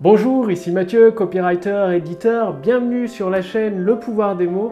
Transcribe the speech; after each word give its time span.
Bonjour, 0.00 0.48
ici 0.52 0.70
Mathieu, 0.70 1.10
copywriter, 1.10 1.88
éditeur. 1.92 2.54
Bienvenue 2.54 3.08
sur 3.08 3.30
la 3.30 3.42
chaîne 3.42 3.80
Le 3.80 3.98
pouvoir 3.98 4.36
des 4.36 4.46
mots. 4.46 4.70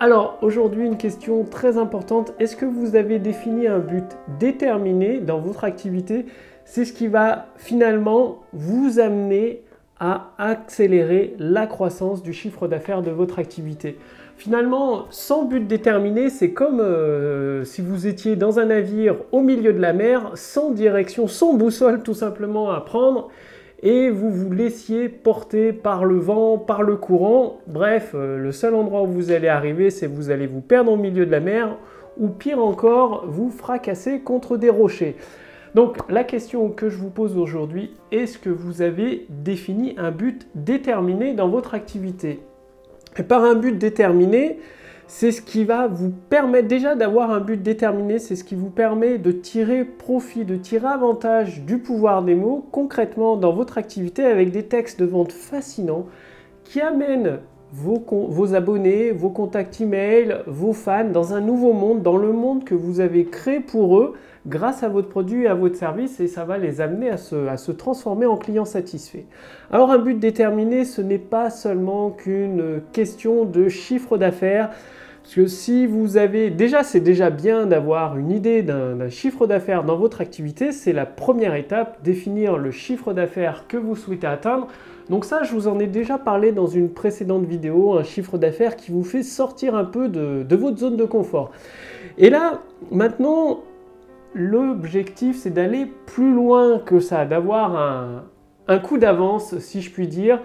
Alors 0.00 0.38
aujourd'hui 0.40 0.86
une 0.86 0.96
question 0.96 1.44
très 1.44 1.76
importante. 1.76 2.32
Est-ce 2.38 2.56
que 2.56 2.64
vous 2.64 2.96
avez 2.96 3.18
défini 3.18 3.66
un 3.66 3.80
but 3.80 4.06
déterminé 4.40 5.20
dans 5.20 5.40
votre 5.40 5.64
activité? 5.64 6.24
C'est 6.64 6.86
ce 6.86 6.94
qui 6.94 7.06
va 7.06 7.48
finalement 7.58 8.44
vous 8.54 8.98
amener 8.98 9.60
à 10.00 10.30
accélérer 10.38 11.34
la 11.38 11.66
croissance 11.66 12.22
du 12.22 12.32
chiffre 12.32 12.66
d'affaires 12.66 13.02
de 13.02 13.10
votre 13.10 13.38
activité. 13.38 13.98
Finalement, 14.38 15.04
sans 15.10 15.44
but 15.44 15.66
déterminé, 15.66 16.30
c'est 16.30 16.52
comme 16.52 16.80
euh, 16.80 17.62
si 17.64 17.82
vous 17.82 18.06
étiez 18.06 18.36
dans 18.36 18.58
un 18.58 18.64
navire 18.64 19.16
au 19.32 19.42
milieu 19.42 19.74
de 19.74 19.80
la 19.80 19.92
mer, 19.92 20.30
sans 20.34 20.70
direction, 20.70 21.28
sans 21.28 21.52
boussole 21.52 22.02
tout 22.02 22.14
simplement 22.14 22.70
à 22.70 22.80
prendre 22.80 23.28
et 23.82 24.10
vous 24.10 24.30
vous 24.30 24.52
laissiez 24.52 25.08
porter 25.08 25.72
par 25.72 26.04
le 26.04 26.18
vent, 26.18 26.56
par 26.58 26.82
le 26.82 26.96
courant. 26.96 27.60
Bref, 27.66 28.12
euh, 28.14 28.38
le 28.38 28.52
seul 28.52 28.74
endroit 28.74 29.02
où 29.02 29.08
vous 29.08 29.32
allez 29.32 29.48
arriver, 29.48 29.90
c'est 29.90 30.06
vous 30.06 30.30
allez 30.30 30.46
vous 30.46 30.60
perdre 30.60 30.92
au 30.92 30.96
milieu 30.96 31.26
de 31.26 31.30
la 31.30 31.40
mer 31.40 31.76
ou 32.18 32.28
pire 32.28 32.62
encore, 32.62 33.24
vous 33.26 33.50
fracasser 33.50 34.20
contre 34.20 34.56
des 34.56 34.70
rochers. 34.70 35.16
Donc 35.74 35.96
la 36.10 36.24
question 36.24 36.68
que 36.68 36.90
je 36.90 36.98
vous 36.98 37.10
pose 37.10 37.36
aujourd'hui, 37.36 37.94
est-ce 38.12 38.38
que 38.38 38.50
vous 38.50 38.82
avez 38.82 39.26
défini 39.30 39.94
un 39.96 40.10
but 40.10 40.46
déterminé 40.54 41.32
dans 41.32 41.48
votre 41.48 41.74
activité? 41.74 42.40
Et 43.18 43.22
par 43.22 43.42
un 43.42 43.54
but 43.54 43.78
déterminé, 43.78 44.58
c'est 45.06 45.32
ce 45.32 45.42
qui 45.42 45.64
va 45.64 45.88
vous 45.88 46.10
permettre 46.30 46.68
déjà 46.68 46.94
d'avoir 46.94 47.30
un 47.30 47.40
but 47.40 47.62
déterminé, 47.62 48.18
c'est 48.18 48.36
ce 48.36 48.44
qui 48.44 48.54
vous 48.54 48.70
permet 48.70 49.18
de 49.18 49.32
tirer 49.32 49.84
profit, 49.84 50.44
de 50.44 50.56
tirer 50.56 50.86
avantage 50.86 51.62
du 51.62 51.78
pouvoir 51.78 52.22
des 52.22 52.34
mots 52.34 52.66
concrètement 52.72 53.36
dans 53.36 53.52
votre 53.52 53.78
activité 53.78 54.24
avec 54.24 54.50
des 54.50 54.64
textes 54.64 55.00
de 55.00 55.04
vente 55.04 55.32
fascinants 55.32 56.06
qui 56.64 56.80
amènent 56.80 57.40
vos, 57.72 58.54
abonnés, 58.54 59.12
vos 59.12 59.30
contacts 59.30 59.80
email, 59.80 60.42
vos 60.46 60.72
fans 60.72 61.10
dans 61.10 61.32
un 61.32 61.40
nouveau 61.40 61.72
monde, 61.72 62.02
dans 62.02 62.16
le 62.16 62.32
monde 62.32 62.64
que 62.64 62.74
vous 62.74 63.00
avez 63.00 63.24
créé 63.24 63.60
pour 63.60 63.98
eux 63.98 64.14
grâce 64.46 64.82
à 64.82 64.88
votre 64.88 65.08
produit 65.08 65.44
et 65.44 65.46
à 65.46 65.54
votre 65.54 65.76
service 65.76 66.18
et 66.20 66.26
ça 66.26 66.44
va 66.44 66.58
les 66.58 66.80
amener 66.80 67.10
à 67.10 67.16
se, 67.16 67.72
transformer 67.72 68.26
en 68.26 68.36
clients 68.36 68.64
satisfaits. 68.64 69.24
Alors 69.70 69.90
un 69.90 69.98
but 69.98 70.18
déterminé, 70.18 70.84
ce 70.84 71.00
n'est 71.00 71.18
pas 71.18 71.50
seulement 71.50 72.10
qu'une 72.10 72.80
question 72.92 73.44
de 73.44 73.68
chiffre 73.68 74.18
d'affaires. 74.18 74.70
Parce 75.22 75.36
que 75.36 75.46
si 75.46 75.86
vous 75.86 76.16
avez 76.16 76.50
déjà, 76.50 76.82
c'est 76.82 76.98
déjà 76.98 77.30
bien 77.30 77.66
d'avoir 77.66 78.18
une 78.18 78.32
idée 78.32 78.62
d'un 78.62 79.08
chiffre 79.08 79.46
d'affaires 79.46 79.84
dans 79.84 79.96
votre 79.96 80.20
activité, 80.20 80.72
c'est 80.72 80.92
la 80.92 81.06
première 81.06 81.54
étape, 81.54 82.02
définir 82.02 82.58
le 82.58 82.72
chiffre 82.72 83.12
d'affaires 83.12 83.66
que 83.68 83.76
vous 83.76 83.94
souhaitez 83.94 84.26
atteindre. 84.26 84.66
Donc 85.10 85.24
ça, 85.24 85.44
je 85.44 85.52
vous 85.52 85.68
en 85.68 85.78
ai 85.78 85.86
déjà 85.86 86.18
parlé 86.18 86.50
dans 86.50 86.66
une 86.66 86.90
précédente 86.90 87.44
vidéo, 87.44 87.96
un 87.96 88.02
chiffre 88.02 88.36
d'affaires 88.36 88.74
qui 88.74 88.90
vous 88.90 89.04
fait 89.04 89.22
sortir 89.22 89.76
un 89.76 89.84
peu 89.84 90.08
de 90.08 90.56
votre 90.56 90.78
zone 90.78 90.96
de 90.96 91.04
confort. 91.04 91.52
Et 92.18 92.28
là, 92.28 92.60
maintenant, 92.90 93.60
l'objectif, 94.34 95.36
c'est 95.36 95.50
d'aller 95.50 95.86
plus 96.06 96.32
loin 96.34 96.78
que 96.78 97.00
ça, 97.00 97.24
d'avoir 97.24 97.76
un, 97.76 98.24
un 98.68 98.78
coup 98.78 98.98
d'avance, 98.98 99.58
si 99.58 99.82
je 99.82 99.90
puis 99.90 100.08
dire, 100.08 100.40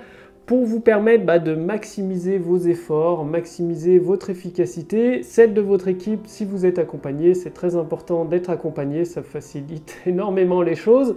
pour 0.46 0.64
vous 0.66 0.80
permettre 0.80 1.26
bah, 1.26 1.40
de 1.40 1.54
maximiser 1.56 2.38
vos 2.38 2.58
efforts, 2.58 3.26
maximiser 3.26 4.00
votre 4.00 4.30
efficacité, 4.30 5.22
celle 5.22 5.54
de 5.54 5.62
votre 5.62 5.90
équipe 5.90 6.22
si 6.26 6.46
vous 6.46 6.66
êtes 6.66 6.80
accompagné. 6.80 7.34
C'est 7.34 7.52
très 7.52 7.76
important 7.76 8.24
d'être 8.24 8.50
accompagné, 8.50 9.04
ça 9.04 9.24
facilite 9.24 9.98
énormément 10.06 10.62
les 10.62 10.76
choses. 10.76 11.16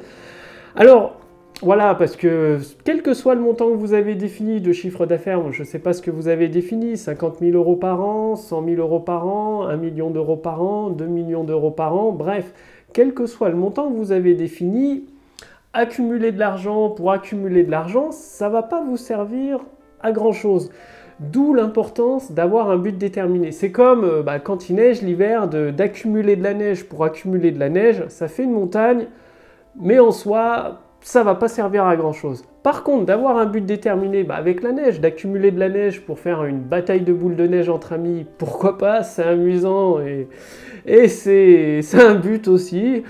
Alors, 0.74 1.19
voilà, 1.62 1.94
parce 1.94 2.16
que 2.16 2.58
quel 2.84 3.02
que 3.02 3.12
soit 3.12 3.34
le 3.34 3.42
montant 3.42 3.68
que 3.70 3.76
vous 3.76 3.92
avez 3.92 4.14
défini 4.14 4.62
de 4.62 4.72
chiffre 4.72 5.04
d'affaires, 5.04 5.52
je 5.52 5.60
ne 5.60 5.66
sais 5.66 5.78
pas 5.78 5.92
ce 5.92 6.00
que 6.00 6.10
vous 6.10 6.28
avez 6.28 6.48
défini, 6.48 6.96
50 6.96 7.40
000 7.40 7.52
euros 7.52 7.76
par 7.76 8.00
an, 8.00 8.34
100 8.34 8.64
000 8.64 8.76
euros 8.80 9.00
par 9.00 9.26
an, 9.26 9.66
1 9.66 9.76
million 9.76 10.10
d'euros 10.10 10.36
par 10.36 10.62
an, 10.62 10.88
2 10.88 11.04
millions 11.06 11.44
d'euros 11.44 11.70
par 11.70 11.94
an, 11.94 12.12
bref, 12.12 12.54
quel 12.94 13.12
que 13.12 13.26
soit 13.26 13.50
le 13.50 13.56
montant 13.56 13.90
que 13.90 13.96
vous 13.96 14.10
avez 14.10 14.34
défini, 14.34 15.04
accumuler 15.74 16.32
de 16.32 16.38
l'argent 16.38 16.88
pour 16.88 17.12
accumuler 17.12 17.62
de 17.62 17.70
l'argent, 17.70 18.10
ça 18.10 18.48
va 18.48 18.62
pas 18.62 18.82
vous 18.82 18.96
servir 18.96 19.60
à 20.00 20.12
grand 20.12 20.32
chose. 20.32 20.70
D'où 21.20 21.52
l'importance 21.52 22.32
d'avoir 22.32 22.70
un 22.70 22.78
but 22.78 22.96
déterminé. 22.96 23.52
C'est 23.52 23.70
comme 23.70 24.04
euh, 24.04 24.22
bah, 24.22 24.38
quand 24.38 24.70
il 24.70 24.76
neige 24.76 25.02
l'hiver, 25.02 25.46
d'accumuler 25.48 26.36
de, 26.36 26.42
la 26.42 26.54
neige 26.54 26.84
pour 26.84 27.04
accumuler 27.04 27.50
de 27.50 27.60
la 27.60 27.68
neige, 27.68 28.04
ça 28.08 28.28
fait 28.28 28.44
une 28.44 28.52
montagne, 28.52 29.06
mais 29.78 29.98
en 29.98 30.10
soi, 30.10 30.80
ça 31.00 31.22
va 31.22 31.34
pas 31.34 31.48
servir 31.48 31.84
à 31.86 31.96
grand 31.96 32.12
chose. 32.12 32.44
Par 32.62 32.82
contre, 32.82 33.06
d'avoir 33.06 33.38
un 33.38 33.46
but 33.46 33.64
déterminé 33.64 34.22
bah, 34.22 34.36
avec 34.36 34.62
la 34.62 34.72
neige, 34.72 35.00
d'accumuler 35.00 35.50
de 35.50 35.58
la 35.58 35.68
neige 35.68 36.02
pour 36.02 36.18
faire 36.18 36.44
une 36.44 36.60
bataille 36.60 37.00
de 37.02 37.12
boules 37.12 37.36
de 37.36 37.46
neige 37.46 37.68
entre 37.68 37.92
amis, 37.92 38.26
pourquoi 38.38 38.78
pas, 38.78 39.02
c'est 39.02 39.22
amusant 39.22 40.00
et, 40.00 40.28
et 40.86 41.08
c'est 41.08 41.82
un 41.94 42.14
but 42.14 42.48
aussi 42.48 43.02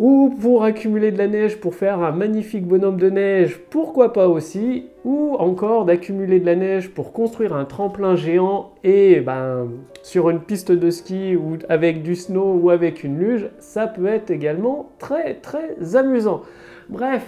ou 0.00 0.34
pour 0.40 0.64
accumuler 0.64 1.12
de 1.12 1.18
la 1.18 1.26
neige 1.26 1.60
pour 1.60 1.74
faire 1.74 2.00
un 2.00 2.10
magnifique 2.10 2.66
bonhomme 2.66 2.96
de 2.96 3.10
neige, 3.10 3.60
pourquoi 3.68 4.14
pas 4.14 4.28
aussi, 4.28 4.86
ou 5.04 5.34
encore 5.38 5.84
d'accumuler 5.84 6.40
de 6.40 6.46
la 6.46 6.56
neige 6.56 6.88
pour 6.88 7.12
construire 7.12 7.54
un 7.54 7.66
tremplin 7.66 8.16
géant 8.16 8.72
et 8.82 9.20
ben, 9.20 9.68
sur 10.02 10.30
une 10.30 10.40
piste 10.40 10.72
de 10.72 10.90
ski 10.90 11.36
ou 11.36 11.58
avec 11.68 12.02
du 12.02 12.16
snow 12.16 12.54
ou 12.54 12.70
avec 12.70 13.04
une 13.04 13.18
luge, 13.18 13.50
ça 13.58 13.86
peut 13.86 14.06
être 14.06 14.30
également 14.30 14.88
très 14.98 15.34
très 15.34 15.96
amusant. 15.96 16.42
Bref, 16.90 17.24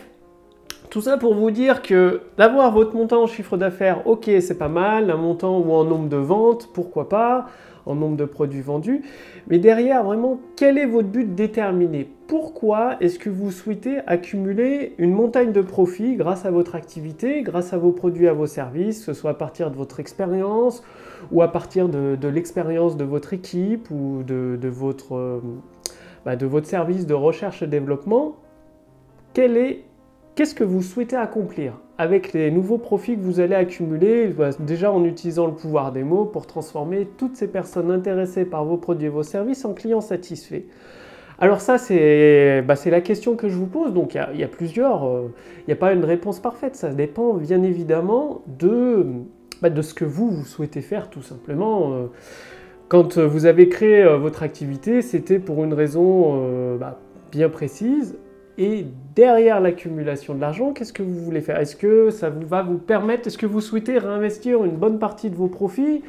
tout 0.91 1.01
ça 1.01 1.17
pour 1.19 1.37
vous 1.37 1.53
dire 1.53 1.83
que 1.83 2.23
d'avoir 2.37 2.73
votre 2.73 2.97
montant 2.97 3.23
en 3.23 3.27
chiffre 3.29 3.57
d'affaires, 3.57 4.09
ok, 4.09 4.29
c'est 4.41 4.59
pas 4.59 4.67
mal, 4.67 5.09
un 5.09 5.17
montant 5.17 5.61
ou 5.61 5.71
en 5.71 5.85
nombre 5.85 6.09
de 6.09 6.17
ventes, 6.17 6.69
pourquoi 6.75 7.09
pas, 7.09 7.47
en 7.87 7.95
nombre 7.95 8.17
de 8.17 8.25
produits 8.25 8.61
vendus. 8.61 9.03
Mais 9.47 9.61
derrière, 9.61 10.03
vraiment, 10.03 10.41
quel 10.57 10.79
est 10.79 10.87
votre 10.87 11.07
but 11.07 11.37
déterminé? 11.37 12.09
Pourquoi 12.27 12.97
est-ce 13.01 13.21
que 13.21 13.31
vous 13.31 13.53
souhaitez 13.53 14.01
accumuler 14.09 14.97
une 14.99 15.13
montagne 15.13 15.53
de 15.53 15.61
profits 15.61 16.17
grâce 16.17 16.45
à 16.45 16.51
votre 16.51 16.75
activité, 16.75 17.43
grâce 17.43 17.73
à 17.73 17.79
vos 17.79 17.93
produits, 17.93 18.27
à 18.27 18.33
vos 18.33 18.49
services, 18.49 18.99
que 18.99 19.05
ce 19.05 19.13
soit 19.13 19.31
à 19.31 19.35
partir 19.35 19.71
de 19.71 19.77
votre 19.77 20.01
expérience 20.01 20.83
ou 21.31 21.41
à 21.41 21.53
partir 21.53 21.89
de, 21.89 22.27
l'expérience 22.27 22.97
de 22.97 23.05
votre 23.05 23.33
équipe 23.33 23.93
ou 23.93 24.25
euh, 24.29 25.41
bah, 26.25 26.35
de 26.35 26.47
votre 26.47 26.67
service 26.67 27.07
de 27.07 27.15
recherche 27.15 27.63
et 27.63 27.69
développement? 27.69 28.42
Qu'est-ce 29.35 30.55
que 30.55 30.65
vous 30.65 30.83
souhaitez 30.83 31.17
accomplir 31.17 31.79
avec 31.99 32.33
les 32.33 32.51
nouveaux 32.51 32.79
profits 32.79 33.17
que 33.17 33.23
vous 33.23 33.39
allez 33.39 33.55
accumuler, 33.55 34.29
bah, 34.29 34.51
déjà 34.59 34.91
en 34.91 35.05
utilisant 35.05 35.47
le 35.47 35.53
pouvoir 35.53 35.93
des 35.93 36.03
mots 36.03 36.25
pour 36.25 36.47
transformer 36.47 37.07
toutes 37.17 37.37
ces 37.37 37.49
personnes 37.49 37.91
intéressées 37.91 38.45
par 38.45 38.65
vos 38.65 38.77
produits 38.77 39.07
et 39.07 39.11
vos 39.11 39.23
services 39.23 39.65
en 39.65 39.75
clients 39.75 40.01
satisfaits 40.01 40.65
alors 41.43 41.61
ça, 41.61 41.77
c'est 41.77 42.63
bah, 42.63 42.75
la 42.87 43.01
question 43.01 43.35
que 43.35 43.49
je 43.49 43.57
vous 43.57 43.67
pose. 43.67 43.93
Donc 43.93 44.15
il 44.15 44.39
y, 44.39 44.45
a 44.45 44.49
plusieurs, 44.49 45.09
euh, 45.09 45.35
il 45.59 45.65
n'y 45.67 45.73
a 45.73 45.77
pas 45.77 45.93
une 45.93 46.05
réponse 46.05 46.39
parfaite. 46.39 46.77
Ça 46.77 46.91
dépend 46.91 47.35
bien 47.35 47.65
évidemment 47.65 48.43
de, 48.47 49.07
bah, 49.61 49.69
de 49.69 49.83
ce 49.83 49.93
que 49.93 50.05
vous, 50.05 50.31
vous 50.31 50.45
souhaitez 50.45 50.83
faire 50.83 51.11
tout 51.11 51.23
simplement. 51.23 51.95
Euh. 51.95 52.07
Quand 52.87 53.19
vous 53.19 53.47
avez 53.47 53.69
créé 53.69 54.05
euh, 54.05 54.19
votre 54.19 54.45
activité, 54.45 55.03
c'était 55.03 55.41
pour 55.41 55.65
une 55.65 55.75
raison 55.75 56.79
bien 57.33 57.49
précise. 57.49 58.17
Et 58.59 58.87
derrière 59.15 59.61
l'accumulation 59.61 60.35
de 60.35 60.41
l'argent, 60.41 60.73
qu'est-ce 60.73 60.93
que 60.93 61.03
vous 61.03 61.15
voulez 61.15 61.41
faire? 61.41 61.59
Est-ce 61.59 61.77
que 61.77 62.11
ça 62.11 62.31
va 62.31 62.63
vous 62.63 62.79
permettre, 62.79 63.27
est-ce 63.27 63.39
que 63.39 63.47
vous 63.47 63.61
souhaitez 63.61 63.99
réinvestir 63.99 64.65
une 64.65 64.77
bonne 64.77 64.99
partie 64.99 65.31
de 65.31 65.37
vos 65.37 65.49
profits 65.49 66.03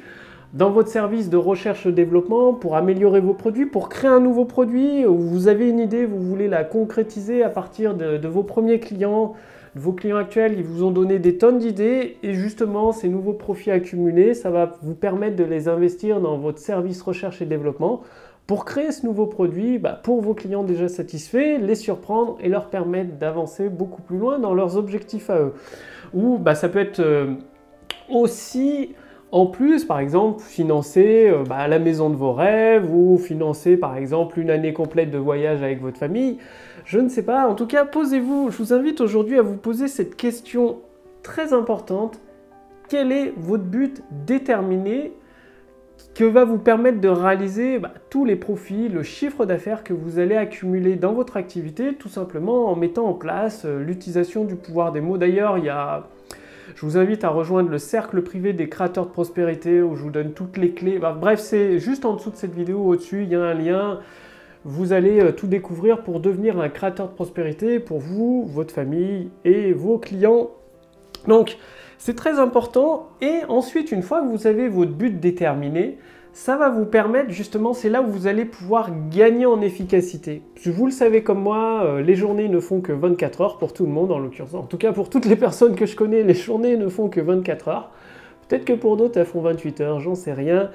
dans 0.53 0.69
votre 0.69 0.89
service 0.89 1.29
de 1.29 1.37
recherche 1.37 1.85
et 1.85 1.91
développement 1.91 2.53
pour 2.53 2.75
améliorer 2.75 3.21
vos 3.21 3.33
produits, 3.33 3.65
pour 3.65 3.87
créer 3.87 4.11
un 4.11 4.19
nouveau 4.19 4.45
produit? 4.45 5.05
Ou 5.05 5.17
Vous 5.17 5.47
avez 5.47 5.69
une 5.69 5.79
idée, 5.79 6.05
vous 6.05 6.19
voulez 6.19 6.49
la 6.49 6.63
concrétiser 6.65 7.43
à 7.43 7.49
partir 7.49 7.95
de, 7.95 8.17
de 8.17 8.27
vos 8.27 8.43
premiers 8.43 8.79
clients, 8.79 9.35
de 9.75 9.79
vos 9.79 9.93
clients 9.93 10.17
actuels, 10.17 10.55
ils 10.57 10.65
vous 10.65 10.83
ont 10.83 10.91
donné 10.91 11.19
des 11.19 11.37
tonnes 11.37 11.59
d'idées 11.59 12.17
et 12.23 12.33
justement 12.33 12.91
ces 12.91 13.07
nouveaux 13.07 13.33
profits 13.33 13.71
accumulés, 13.71 14.33
ça 14.33 14.51
va 14.51 14.77
vous 14.81 14.95
permettre 14.95 15.37
de 15.37 15.43
les 15.43 15.67
investir 15.67 16.19
dans 16.19 16.37
votre 16.37 16.59
service 16.59 17.01
recherche 17.01 17.41
et 17.41 17.45
développement 17.45 18.01
pour 18.47 18.65
créer 18.65 18.91
ce 18.91 19.05
nouveau 19.05 19.25
produit 19.25 19.77
bah, 19.77 19.99
pour 20.03 20.21
vos 20.21 20.33
clients 20.33 20.63
déjà 20.63 20.87
satisfaits, 20.87 21.59
les 21.59 21.75
surprendre 21.75 22.37
et 22.41 22.49
leur 22.49 22.69
permettre 22.69 23.17
d'avancer 23.17 23.69
beaucoup 23.69 24.01
plus 24.01 24.17
loin 24.17 24.39
dans 24.39 24.53
leurs 24.53 24.77
objectifs 24.77 25.29
à 25.29 25.39
eux. 25.39 25.53
Ou 26.13 26.37
bah, 26.37 26.55
ça 26.55 26.69
peut 26.69 26.79
être 26.79 26.99
euh, 26.99 27.33
aussi 28.09 28.95
en 29.33 29.47
plus, 29.47 29.83
par 29.83 29.97
exemple, 29.97 30.43
financer 30.43 31.27
euh, 31.27 31.43
bah, 31.43 31.67
la 31.67 31.79
maison 31.79 32.11
de 32.11 32.15
vos 32.15 32.33
rêves 32.33 32.93
ou 32.93 33.17
financer 33.17 33.77
par 33.77 33.97
exemple 33.97 34.39
une 34.39 34.51
année 34.51 34.73
complète 34.73 35.09
de 35.09 35.17
voyage 35.17 35.63
avec 35.63 35.81
votre 35.81 35.97
famille. 35.97 36.37
Je 36.85 36.99
ne 36.99 37.09
sais 37.09 37.23
pas. 37.23 37.47
En 37.47 37.55
tout 37.55 37.65
cas, 37.65 37.83
posez-vous. 37.83 38.51
Je 38.51 38.57
vous 38.57 38.73
invite 38.73 39.01
aujourd'hui 39.01 39.39
à 39.39 39.41
vous 39.41 39.57
poser 39.57 39.87
cette 39.87 40.15
question 40.15 40.81
très 41.23 41.51
importante. 41.51 42.19
Quel 42.89 43.11
est 43.11 43.33
votre 43.35 43.63
but 43.63 44.03
déterminé 44.11 45.13
que 46.13 46.23
va 46.23 46.45
vous 46.45 46.59
permettre 46.59 47.01
de 47.01 47.07
réaliser 47.07 47.79
bah, 47.79 47.91
tous 48.09 48.23
les 48.23 48.35
profits, 48.35 48.87
le 48.87 49.03
chiffre 49.03 49.45
d'affaires 49.45 49.83
que 49.83 49.93
vous 49.93 50.19
allez 50.19 50.35
accumuler 50.35 50.95
dans 50.95 51.13
votre 51.13 51.37
activité, 51.37 51.95
tout 51.95 52.09
simplement 52.09 52.67
en 52.67 52.75
mettant 52.75 53.07
en 53.07 53.13
place 53.13 53.63
euh, 53.65 53.83
l'utilisation 53.83 54.43
du 54.43 54.55
pouvoir 54.55 54.91
des 54.91 55.01
mots. 55.01 55.17
D'ailleurs, 55.17 55.57
il 55.57 55.65
y 55.65 55.69
a... 55.69 56.07
Je 56.75 56.85
vous 56.85 56.97
invite 56.97 57.23
à 57.23 57.29
rejoindre 57.29 57.69
le 57.69 57.77
cercle 57.77 58.21
privé 58.21 58.53
des 58.53 58.69
créateurs 58.69 59.05
de 59.05 59.11
prospérité 59.11 59.81
où 59.81 59.95
je 59.95 60.03
vous 60.03 60.11
donne 60.11 60.33
toutes 60.33 60.57
les 60.57 60.71
clés. 60.71 60.99
Bah, 60.99 61.17
bref, 61.19 61.39
c'est 61.39 61.79
juste 61.79 62.05
en 62.05 62.13
dessous 62.13 62.31
de 62.31 62.35
cette 62.35 62.53
vidéo, 62.53 62.79
au-dessus, 62.79 63.23
il 63.23 63.29
y 63.29 63.35
a 63.35 63.41
un 63.41 63.53
lien. 63.53 63.99
Vous 64.65 64.93
allez 64.93 65.19
euh, 65.19 65.31
tout 65.31 65.47
découvrir 65.47 66.03
pour 66.03 66.19
devenir 66.19 66.59
un 66.59 66.69
créateur 66.69 67.09
de 67.09 67.13
prospérité 67.13 67.79
pour 67.79 67.99
vous, 67.99 68.45
votre 68.45 68.73
famille 68.73 69.29
et 69.45 69.73
vos 69.73 69.97
clients. 69.97 70.51
Donc, 71.27 71.57
c'est 71.97 72.15
très 72.15 72.39
important. 72.39 73.09
Et 73.21 73.39
ensuite, 73.47 73.91
une 73.91 74.03
fois 74.03 74.21
que 74.21 74.27
vous 74.27 74.47
avez 74.47 74.67
votre 74.69 74.91
but 74.91 75.19
déterminé, 75.19 75.97
ça 76.33 76.57
va 76.57 76.69
vous 76.69 76.85
permettre 76.85 77.29
justement, 77.29 77.73
c'est 77.73 77.89
là 77.89 78.01
où 78.01 78.07
vous 78.07 78.25
allez 78.25 78.45
pouvoir 78.45 78.89
gagner 79.11 79.45
en 79.45 79.61
efficacité. 79.61 80.41
Vous 80.65 80.85
le 80.87 80.91
savez 80.91 81.21
comme 81.21 81.39
moi, 81.39 81.83
euh, 81.85 82.01
les 82.01 82.15
journées 82.15 82.49
ne 82.49 82.59
font 82.59 82.81
que 82.81 82.91
24 82.91 83.41
heures 83.41 83.57
pour 83.59 83.71
tout 83.71 83.85
le 83.85 83.91
monde 83.91 84.11
en 84.11 84.17
l'occurrence. 84.17 84.55
En 84.55 84.63
tout 84.63 84.77
cas, 84.77 84.91
pour 84.93 85.09
toutes 85.09 85.25
les 85.25 85.35
personnes 85.35 85.75
que 85.75 85.85
je 85.85 85.95
connais, 85.95 86.23
les 86.23 86.33
journées 86.33 86.75
ne 86.75 86.89
font 86.89 87.07
que 87.07 87.21
24 87.21 87.67
heures. 87.67 87.91
Peut-être 88.47 88.65
que 88.65 88.73
pour 88.73 88.97
d'autres, 88.97 89.19
elles 89.19 89.27
font 89.27 89.41
28 89.41 89.81
heures, 89.81 89.99
j'en 89.99 90.15
sais 90.15 90.33
rien. 90.33 90.71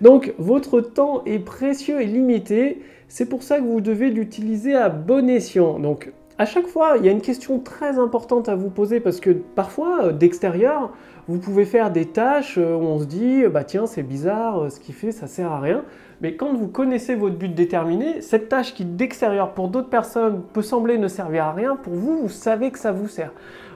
Donc, 0.00 0.34
votre 0.38 0.80
temps 0.80 1.22
est 1.26 1.38
précieux 1.38 2.00
et 2.00 2.06
limité. 2.06 2.80
C'est 3.08 3.26
pour 3.26 3.42
ça 3.42 3.58
que 3.58 3.64
vous 3.64 3.82
devez 3.82 4.10
l'utiliser 4.10 4.74
à 4.74 4.88
bon 4.88 5.28
escient. 5.28 5.78
Donc, 5.78 6.10
à 6.38 6.46
chaque 6.46 6.66
fois, 6.66 6.94
il 6.98 7.04
y 7.04 7.08
a 7.08 7.12
une 7.12 7.20
question 7.20 7.58
très 7.58 7.98
importante 7.98 8.48
à 8.48 8.54
vous 8.54 8.70
poser 8.70 9.00
parce 9.00 9.20
que 9.20 9.30
parfois, 9.30 10.06
euh, 10.06 10.12
d'extérieur, 10.12 10.90
vous 11.28 11.38
pouvez 11.38 11.64
faire 11.64 11.90
des 11.90 12.06
tâches 12.06 12.56
euh, 12.58 12.74
où 12.74 12.82
on 12.82 12.98
se 12.98 13.04
dit, 13.04 13.44
bah 13.48 13.64
tiens, 13.64 13.86
c'est 13.86 14.02
bizarre, 14.02 14.64
euh, 14.64 14.70
ce 14.70 14.80
qu'il 14.80 14.94
fait, 14.94 15.12
ça 15.12 15.26
sert 15.26 15.52
à 15.52 15.60
rien. 15.60 15.84
Mais 16.20 16.34
quand 16.34 16.54
vous 16.54 16.68
connaissez 16.68 17.14
votre 17.14 17.36
but 17.36 17.54
déterminé, 17.54 18.22
cette 18.22 18.48
tâche 18.48 18.74
qui 18.74 18.84
d'extérieur 18.84 19.52
pour 19.52 19.68
d'autres 19.68 19.90
personnes 19.90 20.42
peut 20.52 20.62
sembler 20.62 20.96
ne 20.96 21.08
servir 21.08 21.44
à 21.44 21.52
rien, 21.52 21.76
pour 21.76 21.92
vous, 21.92 22.22
vous 22.22 22.28
savez 22.28 22.70
que 22.70 22.78
ça 22.78 22.92
vous 22.92 23.08
sert. 23.08 23.32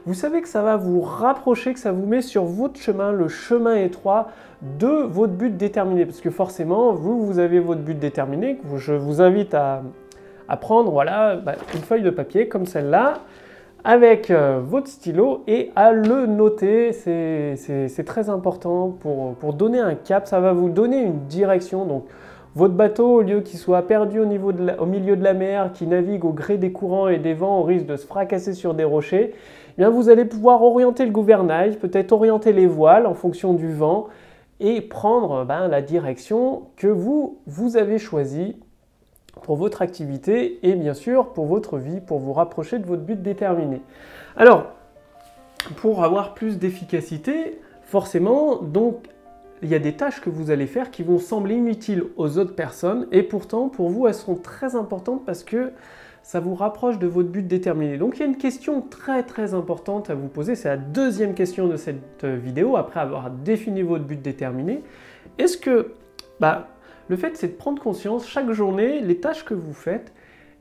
Vous 0.06 0.14
savez 0.14 0.41
que 0.41 0.49
ça 0.49 0.62
va 0.62 0.76
vous 0.76 1.00
rapprocher, 1.00 1.75
que 1.75 1.81
ça 1.81 1.93
vous 1.93 2.06
met 2.06 2.23
sur 2.23 2.44
votre 2.44 2.81
chemin, 2.81 3.11
le 3.12 3.29
chemin 3.29 3.75
étroit 3.75 4.29
de 4.79 4.87
votre 4.87 5.32
but 5.32 5.56
déterminé. 5.56 6.06
Parce 6.06 6.20
que 6.20 6.31
forcément, 6.31 6.94
vous, 6.94 7.26
vous 7.26 7.41
avez 7.41 7.58
votre 7.58 7.81
but 7.81 7.99
déterminé. 7.99 8.58
Je 8.76 8.94
vous 8.94 9.20
invite 9.20 9.53
à, 9.55 9.82
à 10.48 10.56
prendre 10.56 10.90
voilà, 10.90 11.37
bah, 11.37 11.54
une 11.75 11.81
feuille 11.81 12.02
de 12.02 12.10
papier 12.10 12.48
comme 12.48 12.66
celle-là 12.66 13.20
avec 13.87 14.32
euh, 14.32 14.60
votre 14.60 14.88
stylo 14.88 15.44
et 15.46 15.70
à 15.76 15.93
le 15.93 16.26
noter. 16.26 16.93
C'est 16.93 18.04
très 18.04 18.28
important 18.28 18.88
pour, 19.00 19.34
pour, 19.34 19.52
donner 19.52 19.78
un 19.78 19.94
cap, 19.94 20.26
ça 20.26 20.40
va 20.40 20.52
vous 20.52 20.69
donner 20.69 21.02
une 21.02 21.20
direction. 21.26 21.84
Donc, 21.84 22.04
votre 22.56 22.75
bateau, 22.75 23.16
au 23.16 23.20
lieu 23.20 23.43
qu'il 23.43 23.58
soit 23.58 23.82
perdu 23.82 24.19
au, 24.19 24.25
niveau 24.25 24.50
de 24.50 24.72
au, 24.78 24.87
milieu 24.87 25.16
de 25.16 25.22
la 25.22 25.34
mer, 25.34 25.72
qui 25.72 25.87
navigue 25.87 26.25
au 26.25 26.32
gré 26.32 26.56
des 26.56 26.72
courants 26.72 27.06
et 27.06 27.19
des 27.19 27.34
vents, 27.34 27.60
au 27.60 27.62
risque 27.62 27.87
de 27.87 27.96
se 27.96 28.06
fracasser 28.06 28.54
sur 28.54 28.75
des 28.75 28.82
rochers, 28.82 29.34
eh 29.34 29.75
bien 29.78 29.90
vous 29.90 30.08
allez 30.08 30.25
pouvoir 30.25 30.62
orienter 30.62 31.04
le 31.04 31.12
gouvernail, 31.12 31.76
peut-être 31.76 32.10
orienter 32.12 32.52
les 32.52 32.66
voiles 32.66 33.06
en 33.06 33.14
fonction 33.14 33.52
du 33.52 33.70
vent 33.70 34.06
et 34.58 34.81
prendre 34.81 35.44
ben, 35.44 35.69
la 35.69 35.82
direction 35.82 36.62
que 36.76 36.87
vous, 36.87 37.38
vous 37.46 37.76
avez 37.76 37.98
choisie 37.98 38.56
pour 39.42 39.56
votre 39.56 39.82
activité 39.82 40.58
et 40.62 40.74
bien 40.74 40.94
sûr 40.94 41.32
pour 41.32 41.46
votre 41.46 41.78
vie, 41.78 42.00
pour 42.00 42.18
vous 42.18 42.32
rapprocher 42.32 42.78
de 42.78 42.86
votre 42.86 43.02
but 43.02 43.20
déterminé. 43.20 43.82
Alors, 44.36 44.72
pour 45.76 46.04
avoir 46.04 46.34
plus 46.34 46.58
d'efficacité, 46.58 47.60
forcément, 47.82 48.56
donc 48.62 49.06
il 49.62 49.68
y 49.68 49.74
a 49.74 49.78
des 49.78 49.94
tâches 49.94 50.20
que 50.20 50.30
vous 50.30 50.50
allez 50.50 50.66
faire 50.66 50.90
qui 50.90 51.02
vont 51.02 51.18
sembler 51.18 51.56
inutiles 51.56 52.04
aux 52.16 52.38
autres 52.38 52.54
personnes 52.54 53.06
et 53.10 53.22
pourtant 53.22 53.68
pour 53.68 53.88
vous 53.88 54.06
elles 54.06 54.14
sont 54.14 54.36
très 54.36 54.76
importantes 54.76 55.24
parce 55.24 55.44
que 55.44 55.72
ça 56.22 56.40
vous 56.40 56.54
rapproche 56.54 56.98
de 56.98 57.06
votre 57.06 57.28
but 57.28 57.46
déterminé. 57.46 57.98
Donc 57.98 58.16
il 58.16 58.20
y 58.20 58.22
a 58.24 58.26
une 58.26 58.36
question 58.36 58.82
très 58.82 59.22
très 59.22 59.54
importante 59.54 60.10
à 60.10 60.14
vous 60.14 60.28
poser, 60.28 60.56
c'est 60.56 60.68
la 60.68 60.76
deuxième 60.76 61.34
question 61.34 61.68
de 61.68 61.76
cette 61.76 62.24
vidéo 62.24 62.76
après 62.76 63.00
avoir 63.00 63.30
défini 63.30 63.82
votre 63.82 64.04
but 64.04 64.20
déterminé. 64.20 64.82
Est-ce 65.38 65.56
que 65.56 65.94
bah, 66.40 66.68
le 67.08 67.17
fait, 67.17 67.37
c'est 67.37 67.49
de 67.49 67.53
prendre 67.53 67.81
conscience 67.81 68.26
chaque 68.26 68.50
journée, 68.50 69.00
les 69.00 69.19
tâches 69.19 69.44
que 69.44 69.55
vous 69.55 69.73
faites, 69.73 70.12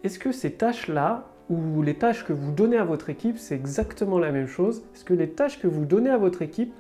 est-ce 0.04 0.20
que 0.20 0.32
ces 0.32 0.52
tâches-là, 0.52 1.26
ou 1.50 1.82
les 1.82 1.96
tâches 1.96 2.26
que 2.26 2.34
vous 2.34 2.52
donnez 2.52 2.78
à 2.78 2.84
votre 2.84 3.10
équipe, 3.10 3.38
c'est 3.38 3.56
exactement 3.56 4.20
la 4.20 4.32
même 4.32 4.48
chose? 4.48 4.84
Est-ce 4.94 5.06
que 5.06 5.14
les 5.14 5.30
tâches 5.30 5.60
que 5.60 5.68
vous 5.68 5.86
donnez 5.86 6.10
à 6.10 6.18
votre 6.18 6.42
équipe 6.42 6.74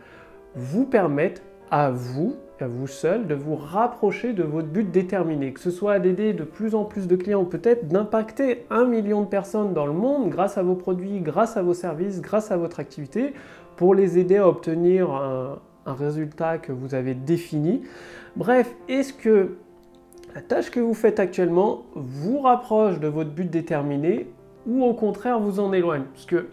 vous 0.56 0.86
permettent 0.86 1.44
à 1.72 1.92
vous, 1.92 2.36
à 2.60 2.68
vous 2.68 2.88
seul, 2.88 3.28
de 3.28 3.36
vous 3.36 3.56
rapprocher 3.56 4.34
de 4.34 4.44
votre 4.44 4.68
but 4.68 4.90
déterminé, 4.90 5.54
que 5.54 5.60
ce 5.60 5.72
soit 5.72 6.00
d'aider 6.00 6.34
de 6.34 6.44
plus 6.44 6.76
en 6.76 6.86
plus 6.86 7.08
de 7.08 7.16
clients, 7.16 7.46
peut-être 7.46 7.88
d'impacter 7.88 8.66
un 8.70 8.86
million 8.86 9.22
de 9.22 9.28
personnes 9.28 9.74
dans 9.74 9.86
le 9.86 9.94
monde 9.94 10.30
grâce 10.30 10.58
à 10.58 10.64
vos 10.64 10.76
produits, 10.76 11.20
grâce 11.20 11.58
à 11.58 11.64
vos 11.64 11.74
services, 11.74 12.22
grâce 12.22 12.52
à 12.52 12.58
votre 12.58 12.80
activité, 12.80 13.34
pour 13.76 13.94
les 13.94 14.18
aider 14.18 14.38
à 14.38 14.48
obtenir 14.48 15.12
un, 15.12 15.60
un 15.86 15.94
résultat 15.94 16.58
que 16.58 16.72
vous 16.72 16.96
avez 16.96 17.14
défini. 17.14 17.84
Bref, 18.36 18.74
est-ce 18.90 19.14
que 19.14 19.58
la 20.34 20.42
tâche 20.42 20.72
que 20.72 20.80
vous 20.80 20.94
faites 20.94 21.20
actuellement 21.20 21.84
vous 21.94 22.40
rapproche 22.40 23.00
de 23.00 23.08
votre 23.08 23.30
but 23.30 23.50
déterminé 23.50 24.28
ou 24.68 24.84
au 24.84 24.94
contraire 24.94 25.40
vous 25.40 25.60
en 25.60 25.72
éloigne? 25.74 26.04
Parce 26.14 26.26
que 26.26 26.48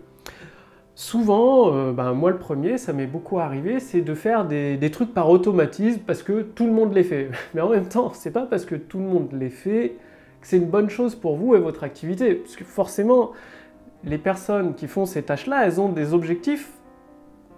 souvent, 0.95 1.75
euh, 1.75 1.93
ben, 1.93 2.13
moi 2.13 2.31
le 2.31 2.39
premier, 2.39 2.79
ça 2.79 2.93
m'est 2.93 3.07
beaucoup 3.07 3.39
arrivé, 3.39 3.81
c'est 3.81 4.03
de 4.03 4.15
faire 4.15 4.45
des, 4.45 4.91
trucs 4.93 5.15
par 5.15 5.31
automatisme 5.31 6.01
parce 6.07 6.23
que 6.23 6.43
tout 6.43 6.67
le 6.67 6.73
monde 6.73 6.93
les 6.93 7.05
fait. 7.05 7.31
Mais 7.55 7.61
en 7.61 7.71
même 7.71 7.89
temps, 7.89 8.13
c'est 8.15 8.33
pas 8.33 8.47
parce 8.47 8.65
que 8.65 8.75
tout 8.75 8.99
le 8.99 9.05
monde 9.05 9.31
les 9.33 9.51
fait 9.51 9.97
que 10.41 10.47
c'est 10.47 10.59
une 10.59 10.69
bonne 10.69 10.91
chose 10.91 11.15
pour 11.15 11.37
vous 11.37 11.55
et 11.55 11.59
votre 11.59 11.85
activité. 11.85 12.35
Parce 12.35 12.57
que 12.57 12.65
forcément, 12.65 13.31
les 14.05 14.19
personnes 14.19 14.75
qui 14.75 14.89
font 14.89 15.07
ces 15.07 15.23
tâches-là, 15.23 15.67
elles 15.67 15.81
ont 15.81 15.89
des 15.89 16.15
objectifs 16.15 16.73